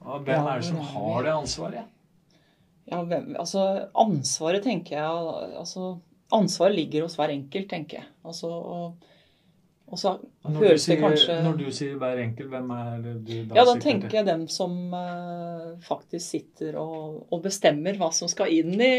[0.00, 1.94] Og hvem Ja, er det som har det ansvaret?
[2.88, 3.64] Ja, hvem, altså
[3.98, 5.98] ansvaret tenker jeg altså
[6.32, 8.06] Ansvaret ligger hos hver enkelt, tenker jeg.
[8.28, 9.06] Altså, og,
[9.88, 10.10] og så
[10.44, 13.32] Når, du høres det sier, kanskje når du sier hver enkelt, hvem er det du
[13.48, 18.28] da Ja, da tenker jeg dem som uh, faktisk sitter og, og bestemmer hva som
[18.28, 18.92] skal inn i,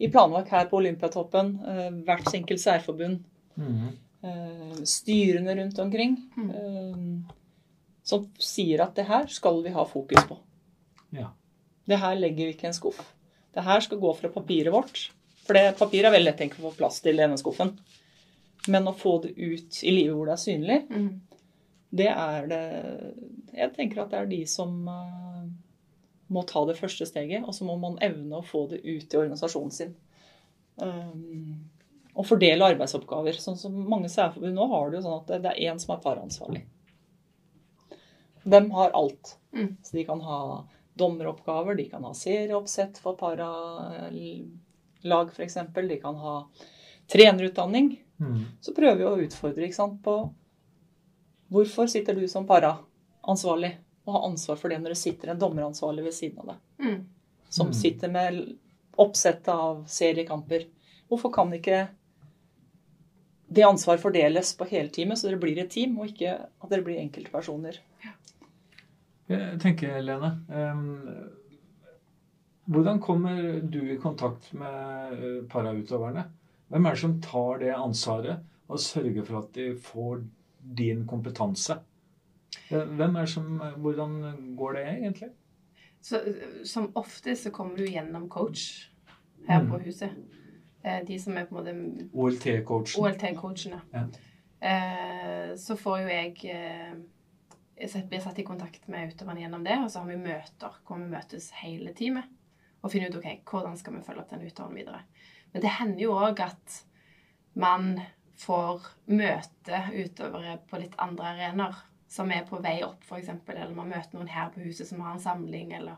[0.00, 1.58] i planverk her på Olympiatoppen.
[1.60, 3.20] Uh, hvert enkelt særforbund.
[3.60, 3.92] Mm -hmm.
[4.24, 6.16] uh, styrene rundt omkring.
[6.36, 7.24] Mm.
[8.06, 10.38] Som sier at det her skal vi ha fokus på.
[11.16, 11.32] Ja.
[11.86, 13.00] Det her legger vi ikke i en skuff.
[13.54, 15.00] Det her skal gå fra papiret vårt.
[15.46, 17.72] For det papiret er veldig lett å få plass til i denne skuffen.
[18.70, 21.10] Men å få det ut i livet hvor det er synlig, mm.
[21.94, 22.62] det er det
[23.54, 25.44] Jeg tenker at det er de som uh,
[26.34, 29.20] må ta det første steget, og så må man evne å få det ut i
[29.20, 29.94] organisasjonen sin.
[30.82, 31.62] Um,
[32.16, 33.38] og fordele arbeidsoppgaver.
[33.40, 35.94] Sånn som mange særforbund nå har det jo sånn at det- det er én som
[35.94, 36.66] er paransvarlig.
[38.46, 39.36] De har alt.
[39.56, 39.72] Mm.
[39.82, 40.38] Så de kan ha
[40.96, 45.58] dommeroppgaver, de kan ha serieoppsett for paralag f.eks.
[45.74, 46.36] De kan ha
[47.12, 47.90] trenerutdanning.
[48.20, 48.44] Mm.
[48.60, 50.14] Så prøver vi å utfordre ikke sant, på
[51.52, 53.74] hvorfor sitter du som para-ansvarlig
[54.06, 57.04] og har ansvar for det når det sitter en dommeransvarlig ved siden av deg, Mm.
[57.50, 57.74] som Mm.
[57.74, 58.56] sitter med
[58.98, 60.66] oppsettet av seriekamper.
[61.10, 61.88] Hvorfor kan ikke
[63.48, 66.82] det ansvar fordeles på hele teamet, så dere blir et team, og ikke at dere
[66.82, 67.78] blir enkeltpersoner?
[69.28, 70.30] Jeg tenker, Lene
[72.66, 76.24] Hvordan kommer du i kontakt med eh, parautøverne?
[76.68, 80.24] Hvem er det som tar det ansvaret og sørger for at de får
[80.76, 81.76] din kompetanse?
[82.72, 84.16] Eh, Hvem er det som, Hvordan
[84.58, 85.28] går det egentlig?
[86.02, 86.20] Så,
[86.66, 88.90] som ofte så kommer du gjennom coach
[89.48, 89.70] her Mm.
[89.70, 90.10] på huset.
[90.84, 93.02] Eh, De som er på en måte OLT-coachene.
[93.02, 93.80] OLT-coachene.
[93.94, 94.04] Ja.
[94.60, 96.94] Eh, Så får jo jeg eh,
[97.76, 101.08] blir satt i kontakt med utøverne gjennom det, og så har vi møter hvor vi
[101.12, 102.32] møtes hele teamet
[102.82, 105.00] og finner ut ok, hvordan skal vi følge opp den utøveren videre.
[105.52, 106.78] Men det hender jo òg at
[107.56, 107.96] man
[108.36, 113.90] får møte utøvere på litt andre arenaer, som er på vei opp, f.eks., eller man
[113.90, 115.96] møter noen her på huset som har en samling, eller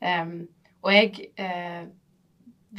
[0.00, 0.36] um,
[0.84, 1.88] Og jeg, uh,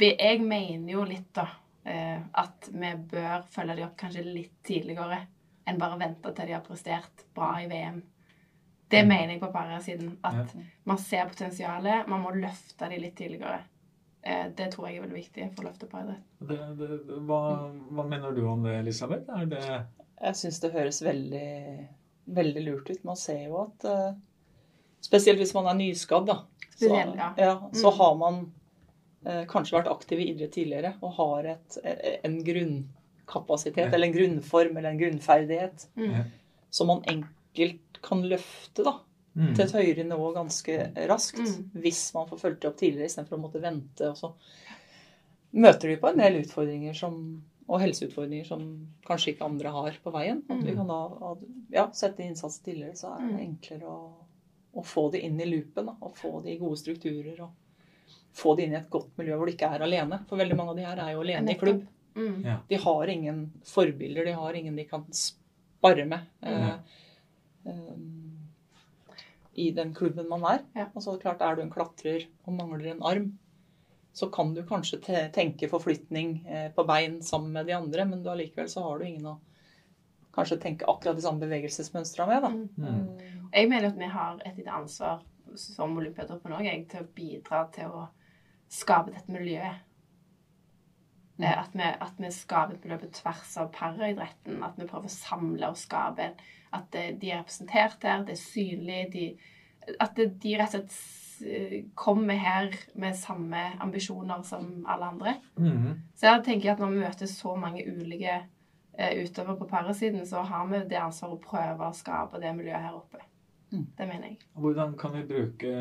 [0.00, 1.48] jeg mener jo litt, da,
[1.86, 5.24] uh, at vi bør følge de opp kanskje litt tidligere
[5.66, 7.98] enn bare vente til de har prestert bra i VM.
[8.88, 9.08] Det mm.
[9.08, 10.12] mener jeg på parasiden.
[10.26, 10.66] At ja.
[10.86, 12.06] man ser potensialet.
[12.10, 13.64] Man må løfte de litt tidligere.
[14.26, 16.22] Eh, det tror jeg er veldig viktig for å løfte paridrett.
[17.28, 17.40] Hva,
[17.94, 19.30] hva, mener du om det, Elisabeth?
[19.30, 21.50] Er det Jeg syns det høres veldig,
[22.34, 23.04] veldig lurt ut.
[23.06, 24.08] Man ser jo at uh,
[25.04, 26.40] Spesielt hvis man er nyskadd, da.
[26.74, 27.28] Så, ja.
[27.38, 27.98] ja så mm.
[28.00, 28.40] har man
[29.28, 31.76] uh, kanskje vært aktiv i idrett tidligere og har et,
[32.26, 36.16] en grunnkapasitet, eller en grunnform, eller en grunnferdighet mm.
[36.74, 38.98] som man enkelt kan løfte, da
[39.36, 39.50] mm.
[39.54, 40.78] til et høyere nivå ganske
[41.10, 41.82] raskt mm.
[41.84, 44.10] hvis man får fulgt det opp tidligere istedenfor å måtte vente.
[44.10, 44.32] Og så
[45.56, 47.18] møter de på en del utfordringer som,
[47.66, 48.64] og helseutfordringer som
[49.08, 50.42] kanskje ikke andre har på veien.
[50.48, 50.80] At vi mm.
[50.80, 51.34] kan da
[51.76, 53.44] ja, sette innsats tidligere, så er det mm.
[53.48, 54.00] enklere å,
[54.76, 55.92] å få det inn i loopen.
[55.92, 57.40] Da, og få det i gode strukturer.
[57.44, 57.62] og
[58.36, 60.20] få det inn i et godt miljø hvor de ikke er alene.
[60.28, 61.86] For veldig mange av de her er jo alene i klubb.
[62.16, 62.44] Mm.
[62.68, 66.28] De har ingen forbilder, de har ingen de kan spare med.
[66.44, 66.66] Mm.
[66.66, 66.96] Um,
[69.56, 70.62] i den klubben man er.
[70.76, 70.86] Ja.
[70.94, 73.38] Og så det klart, Er du en klatrer og mangler en arm,
[74.12, 75.00] så kan du kanskje
[75.32, 79.26] tenke forflytning eh, på bein sammen med de andre, men allikevel så har du ingen
[79.26, 79.38] å
[80.36, 82.42] kanskje tenke akkurat de samme bevegelsesmønstrene med.
[82.42, 82.50] da.
[82.50, 82.68] Mm.
[82.76, 83.48] Mm.
[83.52, 85.24] Jeg mener at vi har et lite ansvar
[85.56, 88.06] som Olympiatoppen òg, til å bidra til å
[88.72, 89.84] skape dette miljøet.
[91.36, 91.44] Mm.
[91.44, 94.62] Eh, at, vi, at, vi, skaper et miljø på tvers av paraidretten.
[94.64, 96.40] At vi prøver å samle og skape en
[96.76, 99.04] at de er representert her, det er synlig.
[99.12, 99.28] De,
[100.00, 101.14] at de rett og slett
[101.94, 105.34] kommer her med samme ambisjoner som alle andre.
[105.58, 105.90] Mm.
[106.16, 110.40] Så jeg tenker at når vi møter så mange ulike eh, utøvere på parasiden, så
[110.48, 113.20] har vi det ansvaret å prøve å skape det miljøet her oppe.
[113.72, 113.86] Mm.
[113.98, 114.38] Det mener jeg.
[114.54, 115.72] Hvordan kan vi bruke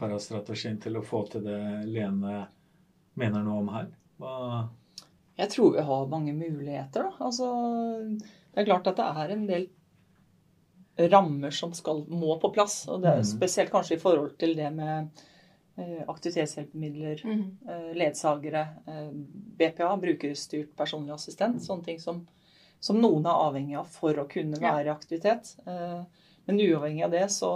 [0.00, 2.40] parastrategien til å få til det Lene
[3.14, 3.92] mener noe om her?
[4.18, 4.34] Hva
[5.34, 7.08] jeg tror vi har mange muligheter.
[7.08, 7.24] Da.
[7.26, 7.46] Altså,
[8.54, 9.64] det er klart at det er en del
[10.96, 12.84] rammer som skal, må på plass.
[12.88, 13.30] og det er mm.
[13.34, 15.08] Spesielt kanskje i forhold til det med
[15.76, 17.42] eh, aktivitetshjelpemidler, mm.
[17.68, 19.10] Eh, ledsagere, eh,
[19.58, 21.62] BPA, brukerstyrt personlig assistent.
[21.64, 22.22] Sånne ting som,
[22.80, 25.56] som, noen er avhengig av for å kunne være i aktivitet.
[25.64, 27.52] Men uavhengig av det så,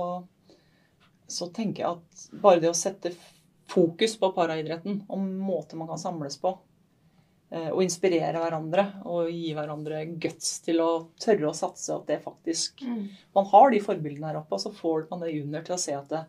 [1.29, 3.13] så tenker jeg at bare det å sette
[3.69, 6.55] fokus på paraidretten, og måter man kan samles på,
[7.49, 12.83] og inspirere hverandre og gi hverandre guts til å tørre å satse at det faktisk
[12.85, 12.99] mm.
[13.39, 15.95] Man har de forbildene her oppe, og så får man det under til å se
[15.97, 16.21] at det,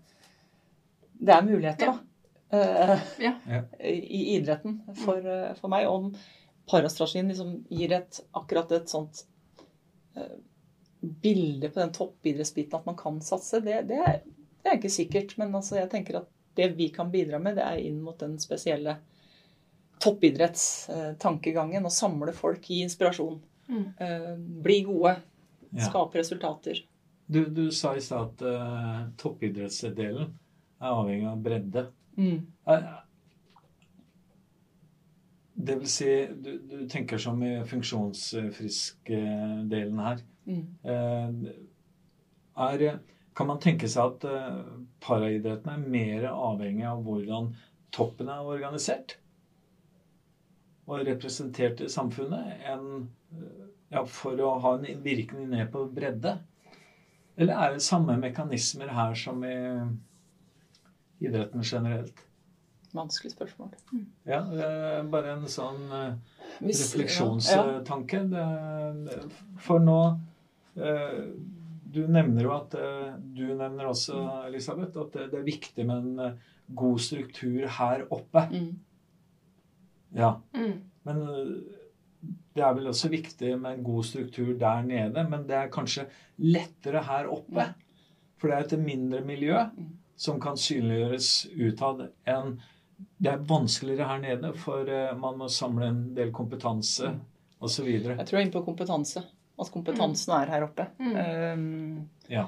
[1.19, 2.10] det er muligheter, da.
[2.53, 3.34] Uh, ja.
[3.79, 5.88] I idretten for, uh, for, meg.
[5.88, 6.13] Om
[6.69, 9.23] parastrategien liksom gir et, akkurat et sånt
[10.17, 10.39] uh,
[10.99, 14.23] bilde på den toppidrettsbiten at man kan satse, det, det, er,
[14.63, 15.38] det er ikke sikkert.
[15.41, 18.39] Men altså, jeg tenker at det vi kan bidra med, det er inn mot den
[18.41, 18.97] spesielle
[20.03, 23.39] toppidrettstankegangen og samle folk, gi inspirasjon.
[23.69, 23.88] Mm.
[23.99, 25.13] Eh, bli gode.
[25.77, 26.77] Skape resultater.
[27.29, 30.33] Du, du, sa i stad at uh, toppidrettsdelen
[30.81, 31.93] er avhengig av bredde.
[32.17, 32.49] Mm.
[35.53, 40.17] Det vil si, du, du tenker som i funksjonsfrisk-delen her.
[40.49, 40.65] Mm.
[42.65, 42.97] Er,
[43.38, 44.25] kan man tenke seg at
[45.05, 47.53] paraidretten er mer avhengig av hvordan
[47.93, 49.21] toppen er organisert?
[50.89, 52.88] Og representert i samfunnet enn
[53.89, 56.38] ja, for å ha en virkning ned på bredde?
[57.39, 59.56] Eller er det samme mekanismer her som i
[61.23, 62.25] idretten generelt?
[62.95, 63.69] Vanskelig spørsmål.
[64.25, 64.41] Ja,
[65.13, 66.17] bare en sånn uh,
[66.58, 68.23] refleksjonstanke.
[69.62, 71.19] For nå uh,
[71.89, 72.73] Du nevner jo at
[73.21, 74.17] Du nevner også,
[74.49, 76.39] Elisabeth, at det, det er viktig med en
[76.82, 78.45] god struktur her oppe.
[78.52, 78.73] Mm.
[80.15, 80.36] Ja.
[80.56, 80.74] Mm.
[81.08, 81.54] Men øh,
[82.56, 85.24] det er vel også viktig med en god struktur der nede.
[85.30, 87.69] Men det er kanskje lettere her oppe.
[88.39, 89.89] For det er et mindre miljø mm.
[90.19, 92.60] som kan synliggjøres utad enn
[93.00, 97.19] Det er vanskeligere her nede, for øh, man må samle en del kompetanse mm.
[97.63, 97.88] osv.
[97.88, 99.24] Jeg tror jeg er inne på kompetanse.
[99.60, 100.86] At kompetansen er her oppe.
[101.00, 101.15] Mm.
[101.15, 102.45] Um, ja.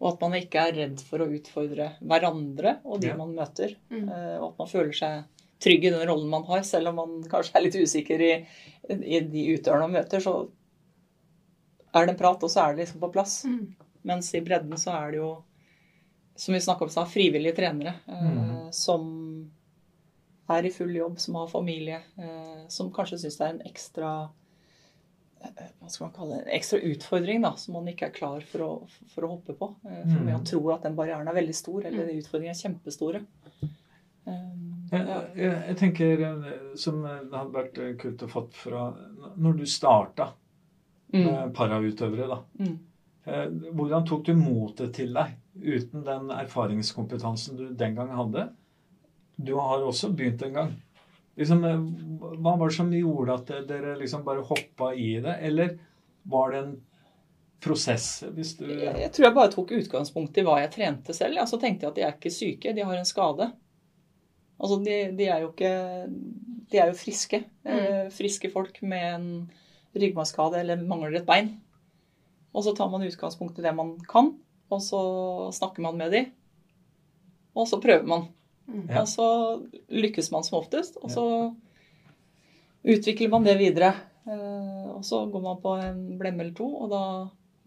[0.00, 3.16] Og at man ikke er redd for å utfordre hverandre og de ja.
[3.16, 3.76] man møter.
[3.92, 4.08] Mm.
[4.08, 5.33] Uh, og at man føler seg
[5.64, 8.34] trygg i den rollen man har, selv om man kanskje er litt usikker i,
[8.94, 10.22] i de utøverne man møter.
[10.22, 10.36] Så
[11.94, 13.40] er det en prat, og så er det liksom på plass.
[13.48, 13.74] Mm.
[14.04, 15.32] Mens i bredden så er det jo,
[16.36, 18.72] som vi snakka om, så frivillige trenere eh, mm.
[18.74, 19.10] som
[20.52, 24.14] er i full jobb, som har familie, eh, som kanskje syns det er en ekstra
[25.44, 28.64] hva skal man kalle det, en ekstra utfordring da, som man ikke er klar for
[28.64, 28.68] å,
[29.12, 29.70] for å hoppe på.
[29.84, 30.46] Eh, for man mm.
[30.48, 33.20] tror at den barrieren er veldig stor, eller de utfordringene er kjempestore.
[34.90, 35.04] Jeg,
[35.36, 36.24] jeg, jeg, tenker
[36.76, 38.82] som det hadde vært kult å fått fra
[39.40, 40.26] Når du starta
[41.14, 41.22] mm.
[41.22, 42.40] med parautøvere, da.
[42.60, 42.74] Mm.
[43.72, 48.48] Hvordan tok du motet til deg uten den erfaringskompetansen du den gang hadde?
[49.36, 50.74] Du har også begynt en gang.
[51.34, 51.80] Liksom, eh,
[52.38, 55.38] hva var det som gjorde at dere liksom bare hoppa i det?
[55.42, 55.78] Eller
[56.22, 56.74] var det en
[57.64, 58.24] prosess?
[58.36, 61.40] Hvis du jeg, jeg tror jeg bare tok utgangspunkt i hva jeg trente selv.
[61.40, 63.50] Ja, så tenkte jeg at de er ikke syke, de har en skade.
[64.60, 65.72] Altså, de, de er jo ikke
[66.70, 67.42] De er jo friske.
[67.66, 67.74] Mm.
[67.74, 69.28] Eh, friske folk med en
[69.94, 71.52] ryggmargskade eller mangler et bein.
[72.54, 74.32] Og så tar man utgangspunkt i det man kan,
[74.70, 75.02] og så
[75.54, 76.24] snakker man med de.
[77.54, 78.28] Og så prøver man.
[78.66, 78.88] Mm.
[78.88, 79.02] Ja.
[79.02, 79.26] Og så
[79.90, 81.24] lykkes man som oftest, og så
[82.84, 83.92] utvikler man det videre.
[84.26, 87.02] Eh, og så går man på en blemme eller to, og da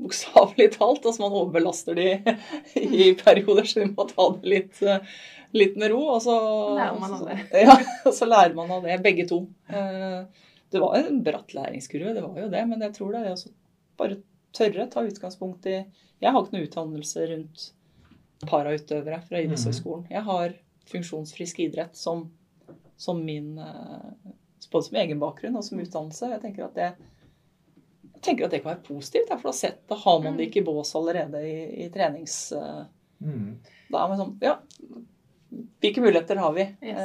[0.02, 1.06] bokstavelig talt.
[1.06, 2.10] Altså man overbelaster de
[3.04, 5.18] i perioder, så vi må ta det litt, eh,
[5.56, 6.02] litt med ro.
[6.16, 6.36] Og så
[6.78, 7.40] lærer man av det.
[7.68, 9.44] Ja, og så lærer man av det, begge to.
[9.70, 13.36] Eh, det var en bratt læringskurve, det var jo det, men jeg tror det er
[13.36, 13.54] å
[13.98, 14.20] bare
[14.58, 17.68] tørre ta utgangspunkt i Jeg har ikke noe utdannelse rundt
[18.50, 20.08] parautøvere fra idrettshøgskolen.
[20.12, 20.56] Jeg har
[20.92, 22.28] funksjonsfrisk idrett som,
[22.98, 24.34] som min eh,
[24.72, 26.28] Både som egen bakgrunn og som utdannelse.
[26.34, 26.88] Jeg tenker at det,
[28.26, 29.30] tenker at det kan være positivt.
[29.30, 32.36] For da, da har man det ikke i bås allerede i, i trenings...
[32.52, 32.82] Eh,
[33.24, 33.54] mm.
[33.88, 34.58] Da er man sånn Ja,
[35.82, 36.66] hvilke muligheter har vi?
[36.84, 37.00] Yes.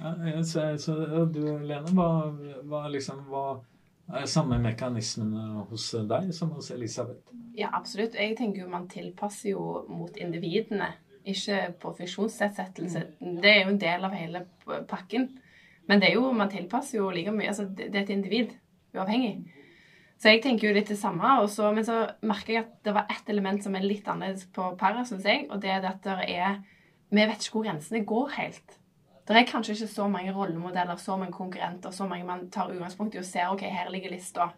[0.00, 0.96] Uh, ja, så, så,
[1.30, 2.08] du, Lene, hva,
[2.66, 3.44] hva, liksom, hva
[4.12, 7.32] er samme mekanismene hos deg som hos Elisabeth?
[7.56, 8.18] Ja, absolutt.
[8.18, 10.90] Jeg tenker jo man tilpasser jo mot individene
[11.24, 13.04] ikke på funksjonsnedsettelse.
[13.20, 13.36] Mm.
[13.42, 14.44] Det er jo en del av hele
[14.90, 15.30] pakken.
[15.88, 17.48] Men det er jo, man tilpasser jo like mye.
[17.52, 18.52] altså Det er et individ,
[18.94, 19.38] uavhengig.
[20.20, 21.38] Så jeg tenker jo litt det samme.
[21.42, 24.70] Også, men så merker jeg at det var ett element som er litt annerledes på
[24.80, 25.46] para, syns jeg.
[25.50, 26.60] Og det er at det er
[27.14, 28.78] Vi vet ikke hvor grensene går helt.
[29.24, 33.14] Det er kanskje ikke så mange rollemodeller, så mange konkurrenter, så mange man tar utgangspunkt
[33.14, 34.50] i og ser ok, her ligger lista.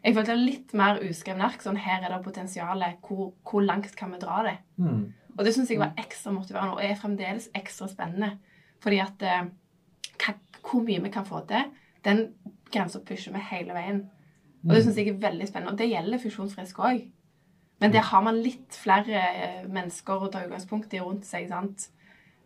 [0.00, 1.60] Jeg følte litt mer uskrevet ark.
[1.60, 3.02] Sånn, her er det potensialet.
[3.04, 4.54] Hvor, hvor, langt kan vi dra det?
[4.80, 5.02] Mm.
[5.36, 8.38] Og det syns jeg var ekstra motiverende, og er fremdeles ekstra spennende.
[8.80, 9.26] Fordi at
[10.22, 11.68] hva, hvor mye vi kan få til,
[12.06, 12.24] den
[12.72, 14.06] grensa pusher vi hele veien.
[14.64, 14.86] Og det mm.
[14.86, 15.74] syns jeg er veldig spennende.
[15.74, 17.04] Og det gjelder funksjonsfrisk òg.
[17.80, 21.48] Men der har man litt flere eh, mennesker å ta utgangspunkt i rundt seg.
[21.48, 21.88] sant?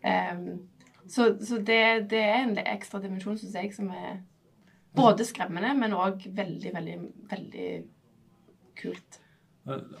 [0.05, 0.63] Um,
[1.07, 4.21] så, så det, det, er en ekstra dimensjon, syns jeg, som er
[4.95, 6.97] både skremmende, men òg veldig, veldig,
[7.31, 7.69] veldig
[8.79, 9.19] kult.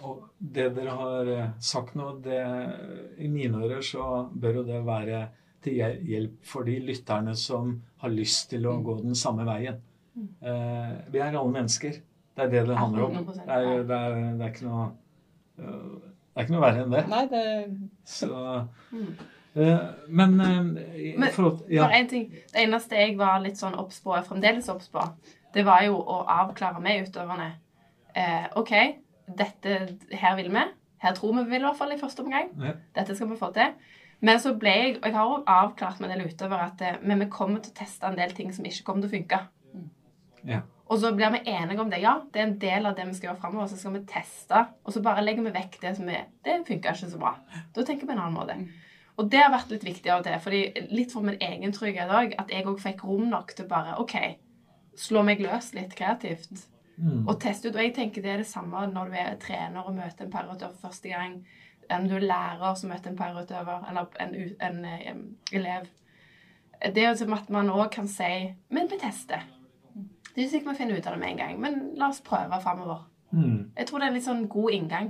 [0.05, 2.41] Og det dere har eh, sagt nå, det,
[3.17, 5.23] i mine ører så bør jo det være
[5.65, 7.71] til hjelp for de lytterne som
[8.03, 8.83] har lyst til å mm.
[8.85, 9.79] gå den samme veien.
[10.13, 10.27] Mm.
[10.51, 11.97] Eh, vi er alle mennesker.
[12.35, 13.33] Det er det det handler om.
[13.33, 14.85] Det er, det er, det er ikke noe
[15.55, 17.01] det er ikke noe verre enn det.
[17.11, 17.43] Nei, det...
[18.11, 18.27] Så,
[18.91, 19.09] mm.
[19.55, 20.57] uh, men, uh,
[21.15, 21.85] men for, ja.
[21.85, 25.03] for en ting, Det eneste jeg var litt sånn obs på, fremdeles obs på,
[25.55, 27.53] det var jo å avklare med utøverne.
[28.15, 28.73] Uh, OK,
[29.39, 29.79] dette
[30.11, 30.65] her vil vi.
[31.05, 32.51] Her tror vi vi vil, i hvert fall i første omgang.
[32.59, 32.75] Ja.
[32.97, 33.71] Dette skal vi få til.
[34.25, 37.19] Men så ble jeg og jeg har også avklart med en del utøvere at men
[37.23, 39.41] vi kommer til å teste en del ting som ikke kommer til å funke.
[40.47, 40.63] Ja.
[40.85, 42.01] Og så blir vi enige om det.
[42.03, 43.69] Ja, det er en del av det vi skal gjøre framover.
[43.71, 46.93] Så skal vi teste, og så bare legger vi vekk det som er Det funka
[46.93, 47.33] ikke så bra.
[47.73, 48.57] Da tenker vi en annen måte.
[49.15, 50.39] Og det har vært litt viktig av og til.
[50.43, 53.97] fordi litt for min egen trygghet òg, at jeg òg fikk rom nok til bare
[53.99, 54.15] OK,
[54.95, 56.67] slå meg løs litt kreativt.
[56.97, 57.27] Mm.
[57.27, 57.75] Og teste ut.
[57.75, 60.77] Og jeg tenker det er det samme når du er trener og møter en parautøver
[60.81, 61.39] første gang,
[61.89, 65.89] enn du er lærer som møter en parautøver, eller en, en, en, elev.
[66.85, 69.43] Det er jo som at man òg kan si Men vi tester.
[70.35, 72.19] Det er ikke sikkert vi finner ut av det med en gang, men la oss
[72.25, 73.05] prøve framover.
[73.31, 73.71] Mm.
[73.77, 75.09] Jeg tror det er en litt sånn god inngang.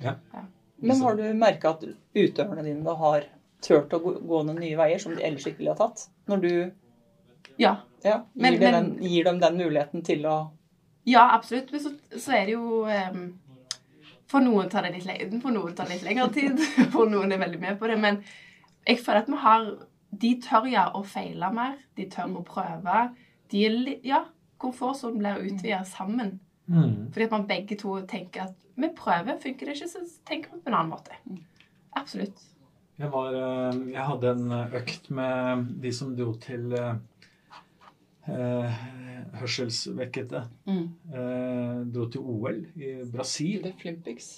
[0.00, 0.14] Ja.
[0.32, 0.44] ja.
[0.80, 1.82] Men har du merka at
[2.14, 3.26] utøverne dine da har
[3.64, 6.06] turt å gå noen nye veier som de ellers ikke ville ha tatt?
[6.30, 6.52] Når du
[7.60, 7.74] ja.
[8.06, 10.38] ja gir, men, dem den, gir, dem den, muligheten til å
[11.08, 11.70] ja, absolutt.
[11.72, 13.22] Men så, så er det jo um,
[14.30, 16.60] For noen tar det litt, for noen tar det litt lengre tid.
[16.94, 17.96] For noen er veldig med på det.
[18.00, 18.20] Men
[18.86, 19.70] jeg føler at vi har
[20.20, 21.78] De tør ja å feile mer.
[21.96, 23.06] De tør å prøve.
[23.50, 24.24] De er litt Ja,
[24.60, 26.38] komfortsonen blir utvida sammen.
[26.70, 27.10] Mm.
[27.12, 30.62] Fordi at man begge to tenker at vi prøver, funker det ikke, så tenker vi
[30.62, 31.16] på en annen måte.
[31.98, 32.44] Absolutt.
[33.00, 36.94] Jeg, var, eh, jeg hadde en økt med de som dro til eh,
[38.28, 38.82] eh,
[39.40, 40.44] hørselsvekkede.
[40.68, 40.84] Mm.
[41.14, 43.64] Eh, dro til OL i Brasil.
[43.64, 44.30] The Flympics.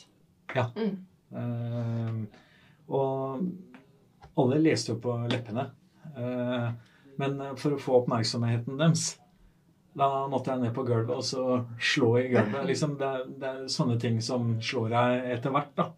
[0.54, 0.68] Ja.
[0.76, 0.96] Mm.
[1.36, 2.22] Eh,
[2.92, 3.44] og
[4.38, 5.68] alle leste jo på leppene.
[6.16, 6.70] Eh,
[7.20, 9.10] men for å få oppmerksomheten deres
[9.93, 11.43] Da måtte jeg ned på gulvet og så
[11.76, 12.62] slå i gulvet.
[12.70, 15.74] Liksom det, det, er sånne ting som slår deg etter hvert.
[15.76, 15.90] da.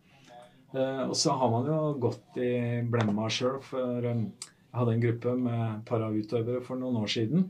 [0.74, 5.04] Uh, og så har man jo gått i blemma sjøl, for um, jeg hadde en
[5.04, 7.46] gruppe med parautøvere for noen år siden.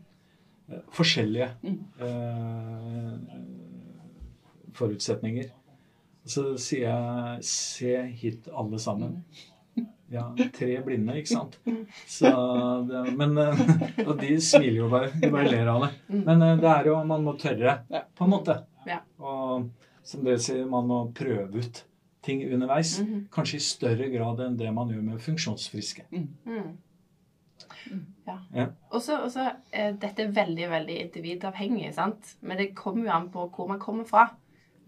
[0.69, 1.49] Uh, forskjellige
[2.05, 3.15] eh,
[4.77, 5.49] forutsetninger.
[6.25, 9.23] Så sier jeg 'se hit, alle sammen'.
[10.13, 11.57] Ja, tre blinde, ikke sant.
[11.65, 13.65] Det, men, eh,
[14.09, 15.11] og de smiler jo bare.
[15.21, 15.91] De bare ler av det.
[16.13, 18.61] Men eh, det er jo Man må tørre, på en måte.
[19.25, 19.69] Og
[20.05, 21.85] som dere sier, man må prøve ut
[22.25, 22.99] ting underveis.
[23.33, 26.07] Kanskje i større grad enn det man gjør med funksjonsfriske.
[26.13, 26.75] Mm.
[28.25, 28.39] Ja.
[28.57, 28.69] ja.
[28.93, 29.19] Og så
[29.73, 32.37] er dette veldig veldig individavhengig, sant?
[32.41, 34.29] men det kommer jo an på hvor man kommer fra.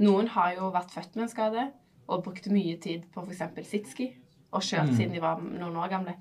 [0.00, 1.66] Noen har jo vært født med en skade
[2.06, 3.68] og brukte mye tid på f.eks.
[3.68, 4.10] sitski
[4.52, 4.96] og kjørt mm.
[4.98, 6.16] siden de var noen år gamle.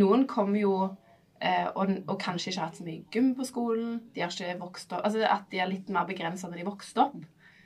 [0.00, 0.74] Noen kommer jo
[1.40, 3.98] eh, og, og, kanskje ikke har hatt så mye gym på skolen.
[4.14, 7.04] De har ikke vokst opp, altså At de er litt mer begrensa når de vokste
[7.06, 7.20] opp.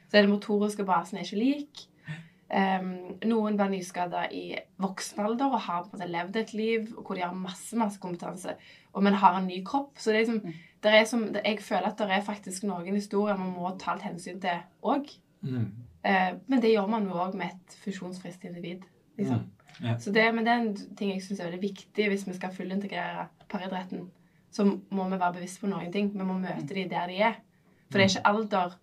[0.09, 1.87] Så det motoriske basen er ikke lik.
[2.49, 6.87] Um, noen blir nyskada i voksen alder og har på en måte levd et liv
[6.95, 8.55] hvor de har masse masse kompetanse,
[8.97, 9.99] og men har en ny kropp.
[10.01, 10.55] Så det er liksom,
[10.85, 14.09] det er som, jeg føler at det er faktisk noen historier man må ta litt
[14.09, 15.13] hensyn til òg.
[15.45, 15.69] Mm.
[16.01, 18.89] Uh, men det gjør man jo òg med et fusjonsfriskt individ.
[19.21, 19.45] liksom.
[19.45, 19.58] Mm.
[19.83, 19.99] Ja.
[20.03, 22.55] Så det, men det er en ting jeg syns er veldig viktig hvis vi skal
[22.55, 24.09] fullintegrere paridretten.
[24.51, 26.11] Så må vi være bevisst på noen ting.
[26.15, 27.37] Vi må møte dem der de er.
[27.89, 28.79] For det er ikke alder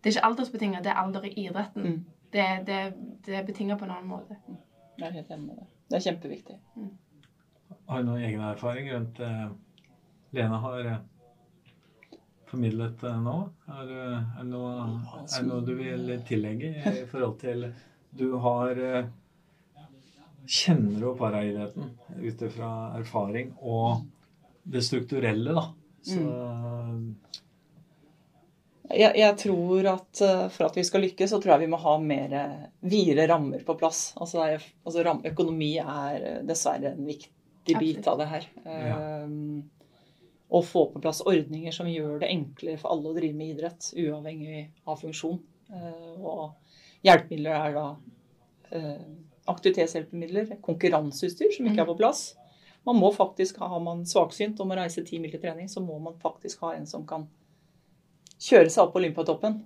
[0.00, 1.82] det er ikke aldersbetinget, det er alder i idretten.
[1.82, 2.04] Mm.
[2.32, 2.92] Det, det,
[3.26, 4.36] det, er betinget på en annen måte.
[4.98, 5.66] Jeg er helt enig med det.
[5.90, 6.56] Det er kjempeviktig.
[6.76, 6.90] Mm.
[7.88, 9.50] Har du noen egen erfaring rundt eh,
[10.30, 12.16] Lena har uh,
[12.48, 13.36] formidlet uh, nå?
[13.66, 14.72] Er, er, det noe,
[15.26, 17.66] er noe du vil tillegge i forhold til
[18.16, 19.10] Du har eh,
[20.50, 24.02] kjenner jo paraidretten ut ifra erfaring og
[24.70, 25.64] det strukturelle, da.
[26.02, 27.04] Så mm.
[28.88, 31.80] jeg, jeg, tror at uh, for at vi skal lykkes, så tror jeg vi må
[31.82, 32.36] ha mer
[32.80, 34.10] videre rammer på plass.
[34.20, 38.48] Altså, er, altså ram, økonomi er eh, dessverre en viktig bit av det her.
[38.64, 38.98] Ja.
[39.22, 39.68] Um,
[40.50, 43.92] å få på plass ordninger som gjør det enklere for alle å drive med idrett,
[43.94, 45.38] uavhengig av funksjon.
[45.70, 47.84] Uh, og hjelpemidler er da
[48.74, 49.10] uh,
[49.50, 52.00] aktivitetshjelpemidler, konkurranseutstyr som ikke er på mm.
[52.00, 52.22] plass.
[52.88, 55.98] Man må faktisk, Har man svaksynt og må reise ti mil til trening, så må
[56.00, 57.26] man faktisk ha en som kan
[58.40, 59.60] kjøre seg opp på Olympiatoppen.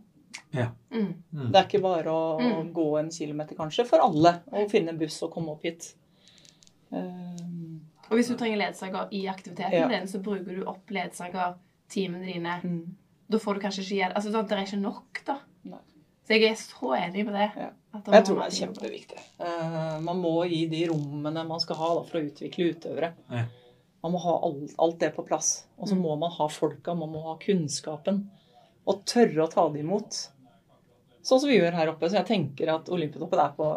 [0.51, 0.71] Ja.
[0.91, 1.13] Mm.
[1.31, 1.53] Mm.
[1.53, 2.73] Det er ikke bare å mm.
[2.75, 4.39] gå en kilometer, kanskje, for alle.
[4.51, 5.93] å finne en buss og komme opp hit.
[6.91, 9.89] Um, og hvis du trenger ledsager i aktiviteten ja.
[9.91, 12.59] din, så bruker du opp ledsagertimene dine.
[12.65, 12.83] Mm.
[13.31, 15.39] Da får du kanskje ikke gjøre Altså, det er ikke nok, da.
[15.71, 15.81] Nei.
[16.25, 17.49] Så jeg er så enig med det.
[17.61, 17.71] Ja.
[17.95, 19.21] Jeg tror det er kjempeviktig.
[19.39, 23.13] Uh, man må gi de rommene man skal ha da, for å utvikle utøvere.
[23.31, 23.45] Ja.
[24.05, 25.65] Man må ha alt, alt, det på plass.
[25.79, 26.03] Og så mm.
[26.05, 28.25] må man ha folka, man må ha kunnskapen.
[28.85, 30.19] Og tørre å ta det imot.
[31.25, 32.11] Sånn som vi gjør her oppe.
[32.11, 33.71] Så jeg tenker at Olympiatoppen er på,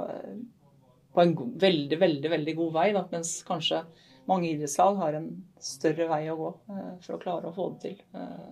[1.16, 2.88] på en god, veldig, veldig, veldig god vei.
[2.98, 3.86] Da, mens kanskje
[4.28, 5.30] mange idrettslag har en
[5.64, 8.02] større vei å gå uh, for å klare å få det til.
[8.18, 8.50] Uh,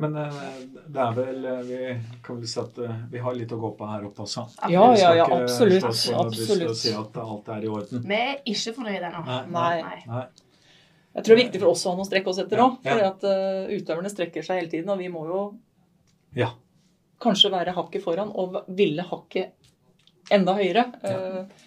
[0.00, 0.36] men eh,
[0.90, 1.80] det er vel eh, Vi
[2.24, 4.46] kan vel si at eh, vi har litt å gå på her oppe også.
[4.72, 5.84] Ja, ja, ja, absolutt.
[5.86, 6.76] absolutt.
[6.80, 8.04] Si at alt er i orden.
[8.06, 9.24] Vi er ikke fornøyde ennå.
[9.26, 9.74] Nei.
[9.84, 9.98] Nei.
[10.08, 10.24] Nei.
[11.10, 12.76] Jeg tror det er viktig for oss å ha noe å strekke oss etter òg.
[12.86, 13.08] Ja, ja.
[13.18, 15.40] For uh, utøverne strekker seg hele tiden, og vi må jo
[16.38, 16.52] ja.
[17.22, 20.86] kanskje være hakket foran og ville hakket enda høyere.
[21.02, 21.66] Uh,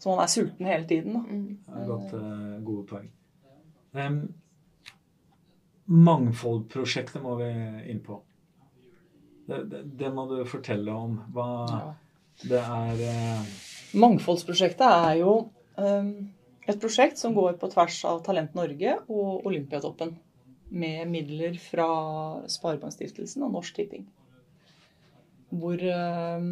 [0.00, 1.14] så man er sulten hele tiden.
[1.14, 1.22] Da.
[1.22, 1.46] Mm.
[1.68, 3.08] Det er godt, uh, gode poeng.
[3.94, 4.18] Um,
[5.90, 7.50] Mangfoldprosjektet må vi
[7.90, 8.20] inn på.
[9.50, 11.16] Det, det, det, må du fortelle om.
[11.34, 11.80] Hva ja.
[12.46, 13.54] det er eh...
[13.98, 15.32] Mangfoldsprosjektet er jo
[15.80, 16.10] eh,
[16.70, 20.14] et prosjekt som går på tvers av Talent Norge og Olympiatoppen.
[20.70, 21.88] Med midler fra
[22.46, 24.04] Sparebankstiftelsen og Norsk Tipping.
[25.50, 26.44] Hvor eh,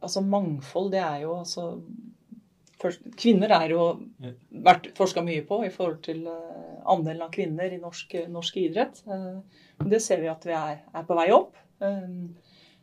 [0.00, 1.64] Altså mangfold, det er jo altså
[2.80, 3.82] Kvinner er jo
[4.64, 9.02] vært forska mye på i forhold til uh, andelen av kvinner i norsk, norsk idrett.
[9.04, 9.42] Uh,
[9.84, 11.58] det ser vi at vi er, er på vei opp.
[11.84, 12.32] Um,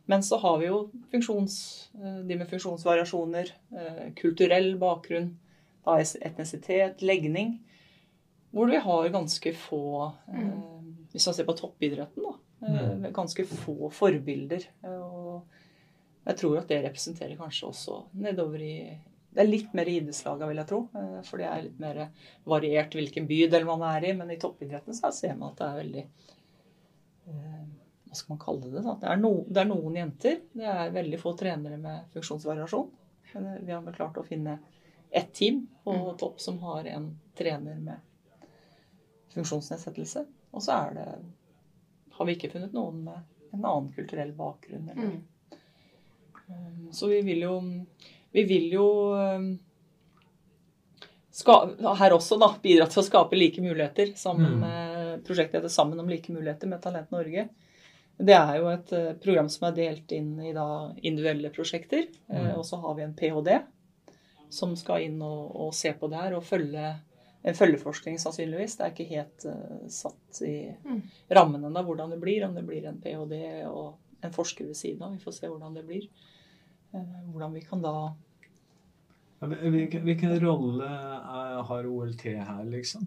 [0.07, 1.55] men så har vi jo funksjons,
[1.97, 3.49] de med funksjonsvariasjoner,
[4.15, 5.33] kulturell bakgrunn,
[6.23, 7.57] etnisitet, legning,
[8.55, 10.53] hvor vi har ganske få mm.
[11.11, 12.33] Hvis man ser på toppidretten, da.
[12.67, 13.05] Mm.
[13.15, 14.63] Ganske få forbilder.
[14.87, 15.43] Og
[16.27, 18.77] jeg tror at det representerer kanskje også nedover i
[19.37, 20.77] det er litt mer i idrettslaga, vil jeg tro.
[20.97, 21.99] Eh, for det er litt mer
[22.49, 24.13] variert hvilken bydel man er i.
[24.17, 26.05] Men i toppidretten så ser man at det er veldig
[27.29, 27.59] eh,
[28.07, 28.81] Hva skal man kalle det?
[28.81, 30.39] Det er, no, det er noen jenter.
[30.57, 32.89] Det er veldig få trenere med funksjonsvariasjon.
[33.35, 34.57] Men vi har vel klart å finne
[35.13, 36.09] ett team på mm.
[36.17, 38.41] topp som har en trener med
[39.35, 40.25] funksjonsnedsettelse.
[40.57, 41.07] Og så er det
[42.17, 44.89] har vi ikke funnet noen med en annen kulturell bakgrunn.
[44.89, 45.13] Eller.
[45.13, 46.89] Mm.
[46.89, 47.57] Så vi vil jo
[48.33, 48.87] Vi vil jo
[51.31, 51.55] ska,
[51.99, 54.59] her også da, bidra til å skape like muligheter sammen Mm.
[54.59, 57.49] med prosjektet heter 'Sammen om like muligheter' med Talent Norge.
[58.19, 62.07] Det er jo et eh, program som er delt inn i da individuelle prosjekter.
[62.29, 62.57] Eh, Mm.
[62.57, 63.59] Og så har vi en ph.d.
[64.49, 66.99] som skal inn og, og se på det her og følge
[67.45, 68.77] en følgeforskning sannsynligvis.
[68.77, 71.01] Det er ikke helt uh, satt i Mm.
[71.29, 72.43] rammen ennå hvordan det blir.
[72.45, 73.65] Om det blir en ph.d.
[73.67, 75.11] og en forsker ved siden av.
[75.13, 76.07] Vi får se hvordan det blir.
[76.97, 77.93] Eh, hvordan vi kan da
[79.39, 83.03] Hvilken, hvilken rolle er, har OLT her, liksom?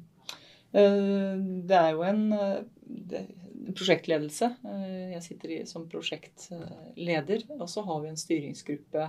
[0.72, 3.24] Eh, Det er jo en eh,
[3.74, 4.52] prosjektledelse.
[4.64, 7.42] Eh, Jeg sitter i, som prosjektleder.
[7.58, 9.08] Og så har vi en styringsgruppe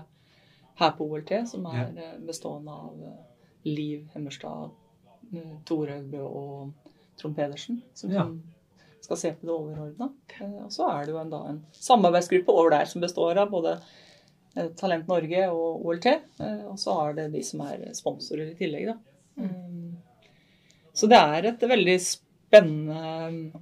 [0.81, 3.21] her på OLT som er eh, bestående av eh,
[3.69, 4.71] Liv Hemmerstad,
[5.35, 7.83] eh, Tore Øgbø og Trond Pedersen.
[7.93, 8.25] Som Ja.
[9.01, 10.09] skal se på det overordna.
[10.65, 13.71] Og så er det jo en, da, en samarbeidsgruppe over der som består av både
[13.77, 13.81] eh,
[14.75, 16.07] Talent Norge og OLT.
[16.11, 18.97] eh, Og så har det de som er sponsorer i tillegg, da.
[19.39, 19.95] Mm.
[20.93, 23.61] Så det er et veldig spennende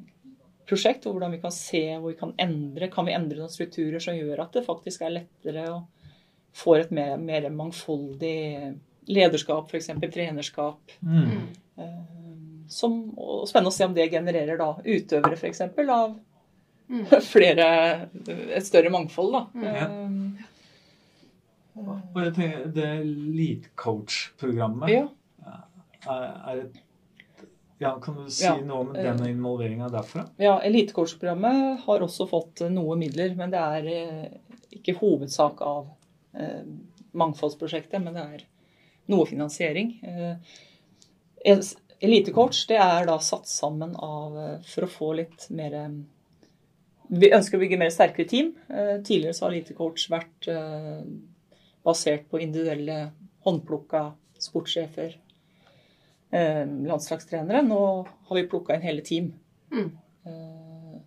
[0.69, 4.01] prosjekt, og hvordan vi kan se hvor vi kan endre Kan vi endre noen strukturer
[4.01, 5.79] som gjør at det faktisk er lettere å
[6.57, 8.73] få et mer, mer mangfoldig
[9.09, 9.91] lederskap, f.eks.
[10.13, 10.79] trenerskap.
[11.05, 11.45] Mm.
[11.77, 12.01] eh,
[12.69, 15.61] Som, og spennende å se om det genererer da utøvere, f.eks.
[15.89, 16.17] av
[16.89, 17.05] Mm.
[17.35, 17.65] flere
[18.25, 19.41] Et større mangfold, da.
[19.53, 20.37] Mm.
[21.79, 25.07] Eh, Og jeg tenker, det Lead-coach-programmet ja.
[25.47, 26.85] er, er et
[27.79, 30.25] ja, Kan du si Ja, noe om eh, den involveringa derfra?
[30.41, 34.25] Ja, Elitecoach-programmet har også fått eh, noe midler, men det er eh,
[34.75, 35.87] ikke hovedsak av
[36.35, 36.65] eh,
[37.15, 38.43] mangfoldsprosjektet, men det er
[39.09, 39.95] noe finansiering.
[40.03, 40.59] Eh,
[42.03, 45.89] Elitecoach det er da satt sammen av eh, for å få litt mer eh,
[47.09, 48.51] Vi ønsker å bygge mer sterkere team.
[48.67, 50.99] Eh, tidligere så har Elitecoach vært eh,
[51.85, 53.11] basert på individuelle
[53.45, 55.15] håndplukka sportssjefer,
[56.31, 57.61] eh, landslagstrenere.
[57.67, 59.33] Nå har vi plukka inn hele team.
[59.71, 59.91] Mm.
[60.25, 60.99] Eh,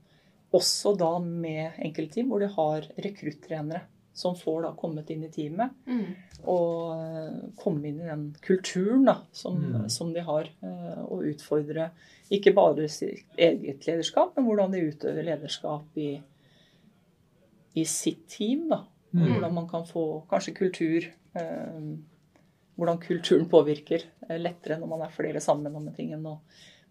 [0.52, 3.82] også da med enkeltteam hvor de har rekruttrenere
[4.14, 6.14] som får da kommet inn i teamet Mm.
[6.44, 9.88] og eh, komme inn i den kulturen da, som, Mm.
[9.90, 10.48] som de har.
[10.62, 11.90] eh, og utfordre
[12.30, 16.20] ikke bare sitt eget lederskap, men hvordan de utøver lederskap i,
[17.74, 18.68] i sitt team.
[18.68, 18.84] da.
[19.12, 19.32] Og Mm.
[19.32, 21.04] Hvordan man kan få kanskje kultur
[21.34, 21.80] eh,
[22.78, 26.38] Hvordan kulturen påvirker eh, lettere når man er flere sammen om en ting enn å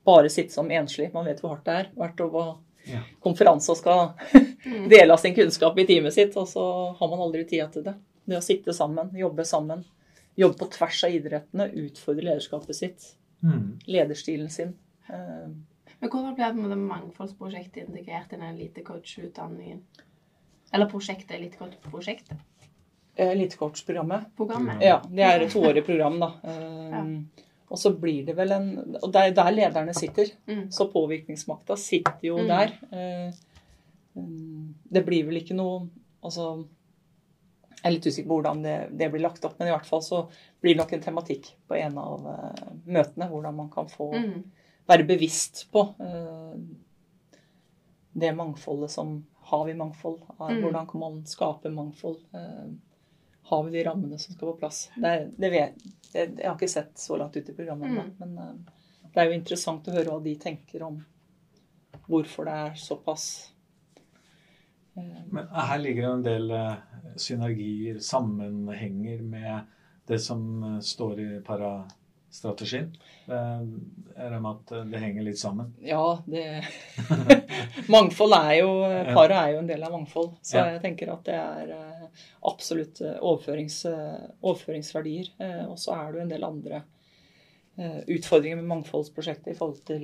[0.05, 1.11] bare sitte som enslig.
[1.13, 1.89] Man vet hvor hardt det er.
[1.97, 2.57] Vært på
[2.88, 2.99] Ja.
[3.22, 4.13] konferanse og skal
[4.65, 4.89] Mm.
[4.93, 7.95] dele av sin kunnskap i teamet sitt, og så har man aldri tida til det.
[8.28, 9.84] Det å sitte sammen, jobbe sammen,
[10.38, 13.80] jobbe på tvers av idrettene, utfordre lederskapet sitt, Mm.
[13.88, 14.76] lederstilen sin.
[15.09, 15.47] Eh,
[16.01, 19.82] Men hvordan ble det mangfoldsprosjektet integrert i den elitecoach-utdanningen?
[20.74, 22.38] Eller prosjektet, elitecoach-prosjektet?
[23.22, 24.30] Elitecoach-programmet.
[24.38, 24.82] Programmet?
[24.84, 26.34] Ja, det er et toårig program, da.
[26.43, 27.05] Eh, Ja.
[27.72, 28.65] Og så blir det vel en
[29.01, 30.28] Og det er der lederne sitter.
[30.47, 30.65] Mm.
[30.76, 32.47] Så påvirkningsmakta sitter jo Mm.
[32.49, 32.74] der.
[32.91, 33.32] Eh,
[34.19, 35.88] mm, Det blir vel ikke noe
[36.24, 36.65] Altså
[37.78, 40.01] Jeg er litt usikker på hvordan det, det blir lagt opp, men i hvert fall
[40.01, 40.28] så
[40.61, 43.30] blir det nok en tematikk på en av uh, møtene.
[43.32, 44.43] Hvordan man kan få Mm.
[44.88, 46.53] være bevisst på uh,
[48.13, 50.22] det mangfoldet som Har vi mangfold?
[50.39, 50.62] Mm.
[50.64, 52.22] Hvordan kan man skape mangfold?
[52.34, 52.70] Eh,
[53.52, 54.78] har vi de rammene som skal på plass?
[54.95, 55.82] Det, det vet,
[56.14, 58.14] det, jeg har ikke sett så langt ut i programmet ennå, Mm.
[58.22, 61.02] men eh, det er jo interessant å høre hva de tenker om
[62.08, 63.26] hvorfor det er såpass
[64.95, 66.56] eh, Men her ligger det en del
[67.20, 69.68] synergier, sammenhenger med
[70.08, 71.97] det som står i parastrategien.
[72.32, 73.62] Eh,
[74.16, 75.74] Er det med at det henger litt sammen.
[75.84, 76.64] Ja, det
[77.92, 78.70] Mangfold er jo.
[79.14, 80.38] Paret er jo en del av mangfold.
[80.42, 80.66] Så Ja.
[80.74, 82.08] jeg tenker at det er eh,
[82.48, 85.32] absolutt eh, overførings, eh, overføringsverdier.
[85.68, 86.84] Og så er det jo en del andre
[87.82, 90.04] utfordringer med mangfoldsprosjektet i forhold til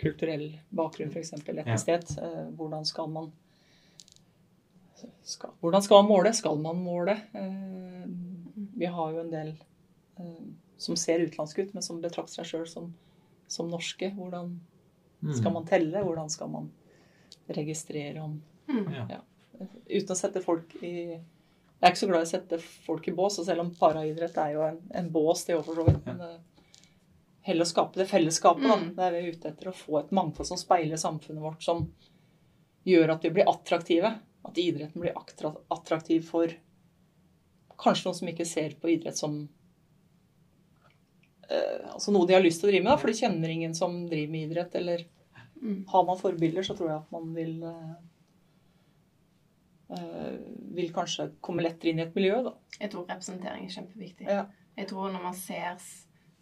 [0.00, 1.32] kulturell bakgrunn, f.eks.
[1.42, 2.14] etnisitet.
[2.16, 2.44] Ja.
[2.56, 3.32] Hvordan skal man
[5.26, 6.32] skal, Hvordan skal man måle?
[6.32, 7.16] Skal man måle?
[7.34, 8.04] Eh,
[8.78, 9.50] Vi har jo en del
[10.18, 10.46] eh,
[10.78, 12.94] som ser utenlandske ut, men som betrakter seg sjøl som,
[13.48, 14.12] som norske.
[14.16, 14.56] Hvordan
[15.24, 15.32] Mm.
[15.38, 16.02] skal man telle?
[16.04, 16.70] Hvordan skal man
[17.48, 19.08] registrere om Mm.
[19.10, 19.20] Ja.
[19.86, 21.20] Uten å sette folk i Jeg
[21.80, 24.52] er ikke så glad i å sette folk i bås, og selv om paraidrett er
[24.54, 26.04] jo en, en bås, det òg for så vidt.
[26.06, 26.28] Men det,
[27.44, 28.76] heller å skape det fellesskapet, da.
[28.76, 28.94] Mm.
[28.96, 29.68] Det er vi ute etter.
[29.68, 31.82] Å få et mangfold som speiler samfunnet vårt, som
[32.88, 34.14] gjør at vi blir attraktive.
[34.44, 35.12] At idretten blir
[35.70, 36.48] attraktiv for
[37.76, 39.48] kanskje noen som ikke ser på idrett som eh,
[41.92, 44.06] altså noe de har lyst til å drive med, da, for de kjenner ingen som
[44.08, 44.74] driver med idrett.
[44.80, 45.04] Eller
[45.64, 45.84] Mm.
[45.88, 47.92] har man forbilder, så tror jeg at man vil eh,
[49.90, 50.32] eh,
[50.74, 52.52] Vil kanskje komme lettere inn i et miljø, da.
[52.80, 54.26] Jeg tror representering er kjempeviktig.
[54.28, 54.44] Ja.
[54.76, 55.78] Jeg tror når man ser,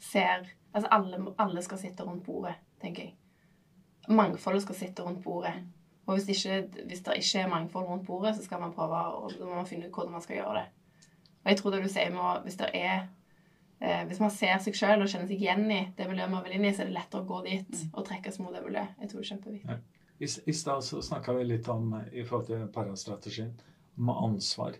[0.00, 3.14] ser Altså alle, alle skal sitte rundt bordet, tenker jeg.
[4.08, 5.52] Mangfoldet skal sitte rundt bordet.
[6.06, 9.66] Og hvis, ikke, hvis det ikke er mangfold rundt bordet, så skal man prøve å
[9.68, 10.64] finne ut hvordan man skal gjøre det.
[11.44, 13.04] Og jeg tror det du sier med Hvis det er
[13.82, 16.56] eh, Hvis man ser seg sjøl og kjenner seg igjen i det miljøet man vil
[16.58, 18.94] inn i, så er det lettere å gå dit og trekkes mot det miljøet.
[19.02, 19.80] Jeg tror det er kjempeviktig.
[20.22, 23.52] I, i stad så snakka vi litt om, i forhold til parastrategien,
[23.98, 24.78] om ansvar.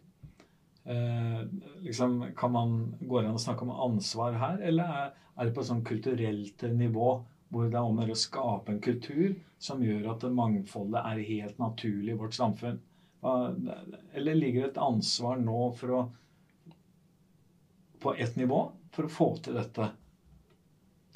[0.84, 1.42] Eh,
[1.82, 5.66] liksom, kan man, gå an å snakke om ansvar her, eller er, er det på
[5.66, 7.12] sånn kulturelt nivå
[7.52, 11.58] hvor det er om å skape en kultur som gjør at det mangfoldet er helt
[11.60, 12.80] naturlig i vårt samfunn?
[13.22, 16.00] Eller ligger det et ansvar nå for å
[18.02, 19.88] på ett nivå for å få til dette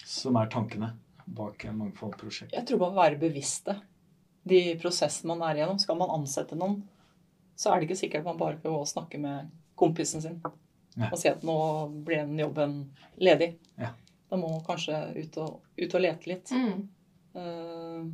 [0.07, 0.93] som er tankene
[1.26, 2.55] bak Mangfoldprosjektet?
[2.55, 3.78] Jeg tror man må være bevisste.
[4.47, 5.80] De prosessene man er igjennom.
[5.82, 6.80] Skal man ansette noen,
[7.59, 10.39] så er det ikke sikkert man bare behøver gå og snakke med kompisen sin
[10.97, 11.11] ja.
[11.11, 11.57] og si at nå
[12.07, 12.76] blir den jobben
[13.20, 13.57] ledig.
[13.80, 13.93] Ja.
[14.30, 16.53] Da må man kanskje ut og, ut og lete litt.
[16.53, 16.89] Mm.
[17.37, 18.07] Uh,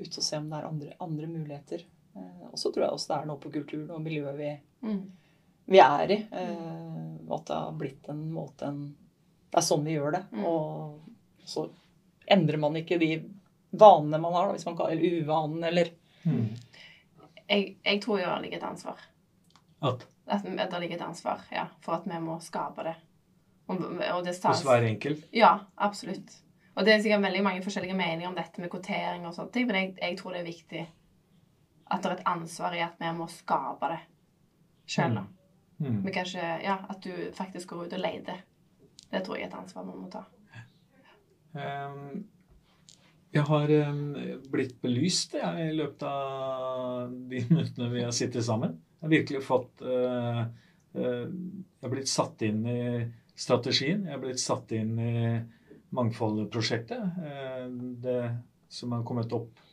[0.00, 1.84] ut og se om det er andre, andre muligheter.
[2.16, 5.02] Uh, og så tror jeg også det er noe på kulturen og miljøet vi, Mm.
[5.70, 6.18] Vi er i.
[6.32, 8.80] Eh, at det har blitt en måte en
[9.50, 10.24] Det er sånn vi gjør det.
[10.30, 10.42] Mm.
[10.46, 11.64] Og så
[12.30, 13.14] endrer man ikke de
[13.70, 15.90] vanene man har, da, hvis man kan, eller uvanen eller
[16.24, 16.48] Mm.
[17.48, 18.98] Jeg, jeg tror jo det ligger et ansvar.
[19.80, 22.94] At At det ligger et ansvar ja, for at vi må skape det.
[23.70, 25.24] Og, og det hos hver enkelt.
[25.32, 26.34] Ja, absolutt.
[26.74, 29.66] Og det er sikkert veldig mange forskjellige meninger om dette med kvotering og sånne ting,
[29.66, 30.86] men jeg, jeg tror det er viktig
[31.90, 34.00] at det er et ansvar i at vi må skape det
[34.86, 35.16] sjøl.
[35.18, 35.24] da.
[35.24, 35.39] Mm.
[35.80, 38.42] Vi Men kanskje ja, At du faktisk går ut og leter.
[39.10, 40.24] Det tror jeg er et ansvar man må ta.
[41.52, 42.26] Um,
[43.34, 44.14] Jeg har um,
[44.50, 48.76] blitt belyst jeg, i løpet av de minuttene vi har sittet sammen.
[49.00, 50.44] Jeg har virkelig fått uh,
[50.94, 52.82] uh, Jeg har blitt satt inn i
[53.34, 54.04] strategien.
[54.06, 55.16] Jeg har blitt satt inn i
[55.96, 57.18] Mangfoldprosjektet.
[57.18, 57.66] Uh,
[58.04, 58.22] Det
[58.70, 59.69] som har kommet opp eh,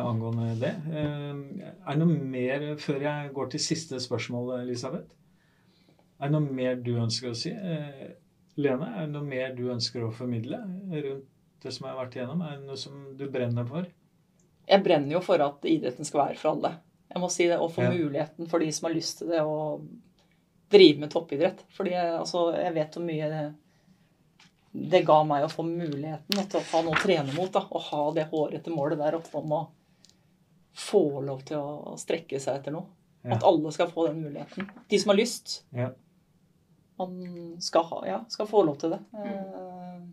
[0.00, 0.72] angående det.
[0.92, 5.14] Ehm, Er det noe mer før jeg går til siste spørsmål, Elisabeth?
[6.20, 7.50] Er det noe mer du ønsker å si?
[7.50, 8.12] Eh,
[8.56, 10.60] Lene, er det noe mer du ønsker å formidle
[10.92, 11.24] rundt
[11.62, 12.42] det som jeg har vært igjennom?
[12.46, 13.86] Er det noe som du brenner for?
[14.68, 16.70] Jeg brenner jo for at idretten skal være for alle.
[17.14, 17.90] Jeg må si det, Og få Ja.
[17.90, 19.80] muligheten for de som har lyst til det, å
[20.70, 21.64] drive med toppidrett.
[21.76, 23.54] Fordi jeg, altså, jeg vet hvor mye det,
[24.90, 27.52] det ga meg å få muligheten til å ha noe å trene mot.
[27.52, 29.68] Da, og ha det hårete målet der oppe om å
[30.74, 32.88] få lov til å strekke seg etter noe.
[33.24, 33.38] Ja.
[33.38, 34.66] At alle skal få den muligheten.
[34.90, 35.62] De som har lyst.
[35.72, 35.92] Ja.
[37.00, 37.16] Man
[37.64, 39.00] skal, ha, ja, skal få lov til det.
[39.16, 40.10] Mm.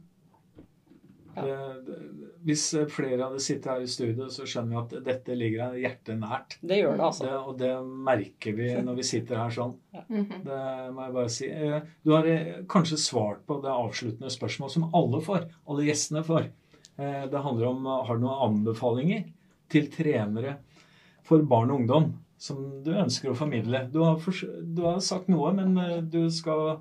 [1.36, 1.43] Ja.
[1.45, 1.57] Det,
[1.88, 1.97] det,
[2.43, 6.18] hvis flere hadde sittet her i studio, så skjønner vi at dette ligger deg hjertet
[6.20, 6.55] nært.
[6.59, 7.28] Det gjør det, altså.
[7.28, 7.70] Det, og det
[8.09, 9.76] merker vi når vi sitter her sånn.
[9.95, 10.03] Ja.
[10.09, 10.57] Det
[10.95, 11.47] må jeg bare si.
[11.51, 15.45] Eh, Du har eh, kanskje svart på det avsluttende spørsmål som alle får.
[15.70, 16.49] Alle gjestene får.
[16.97, 19.24] Eh, Det handler om eh, Har du noen anbefalinger
[19.72, 20.57] til trenere
[21.28, 22.11] for barn og ungdom
[22.41, 23.86] som du ønsker å formidle?
[23.93, 24.17] Du har,
[24.61, 26.80] du har sagt noe, men eh, du skal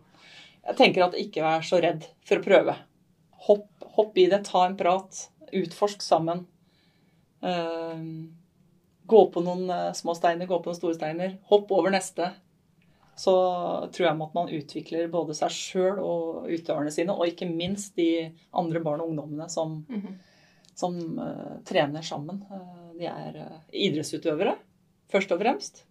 [0.67, 2.77] Jeg tenker at ikke vær så redd for å prøve.
[3.47, 3.67] Hopp,
[3.97, 5.25] hopp i det, ta en prat,
[5.57, 6.45] utforsk sammen.
[7.43, 8.05] Eh,
[9.11, 11.37] gå på noen eh, små steiner, gå på noen store steiner.
[11.51, 12.31] Hopp over neste.
[13.21, 13.33] Så
[13.93, 18.31] tror jeg at man utvikler både seg sjøl og utøverne sine, og ikke minst de
[18.57, 20.15] andre barn og ungdommene som, Mhm.
[20.81, 22.43] Som eh, trener sammen.
[22.51, 23.59] Eh, de er eh,
[23.89, 24.57] idrettsutøvere,
[25.13, 25.85] først og fremst.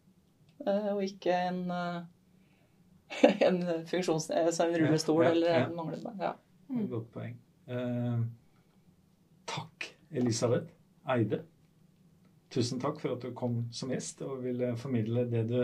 [0.67, 1.61] Og ikke en
[3.47, 4.29] en funksjons...
[4.29, 6.19] En rullestol Ja, ja, eller en manglerbein.
[6.19, 6.33] Ja.
[6.69, 6.87] Mm.
[6.91, 7.37] Godt poeng.
[7.69, 8.19] Eh,
[9.49, 10.73] takk, Elisabeth
[11.09, 11.43] Eide.
[12.51, 15.59] Tusen takk for at du kom som gjest og ville formidle det du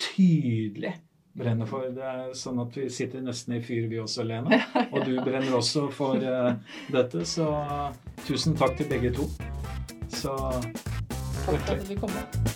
[0.00, 0.94] tydelig
[1.32, 1.88] brenner for.
[1.92, 4.60] Det er sånn at vi sitter nesten i fyr, vi også, Lene.
[4.92, 7.48] Og du brenner også for dette, så
[8.26, 9.28] tusen takk til begge to.
[10.08, 10.36] Så
[11.42, 12.51] Takk for at du fikk komme.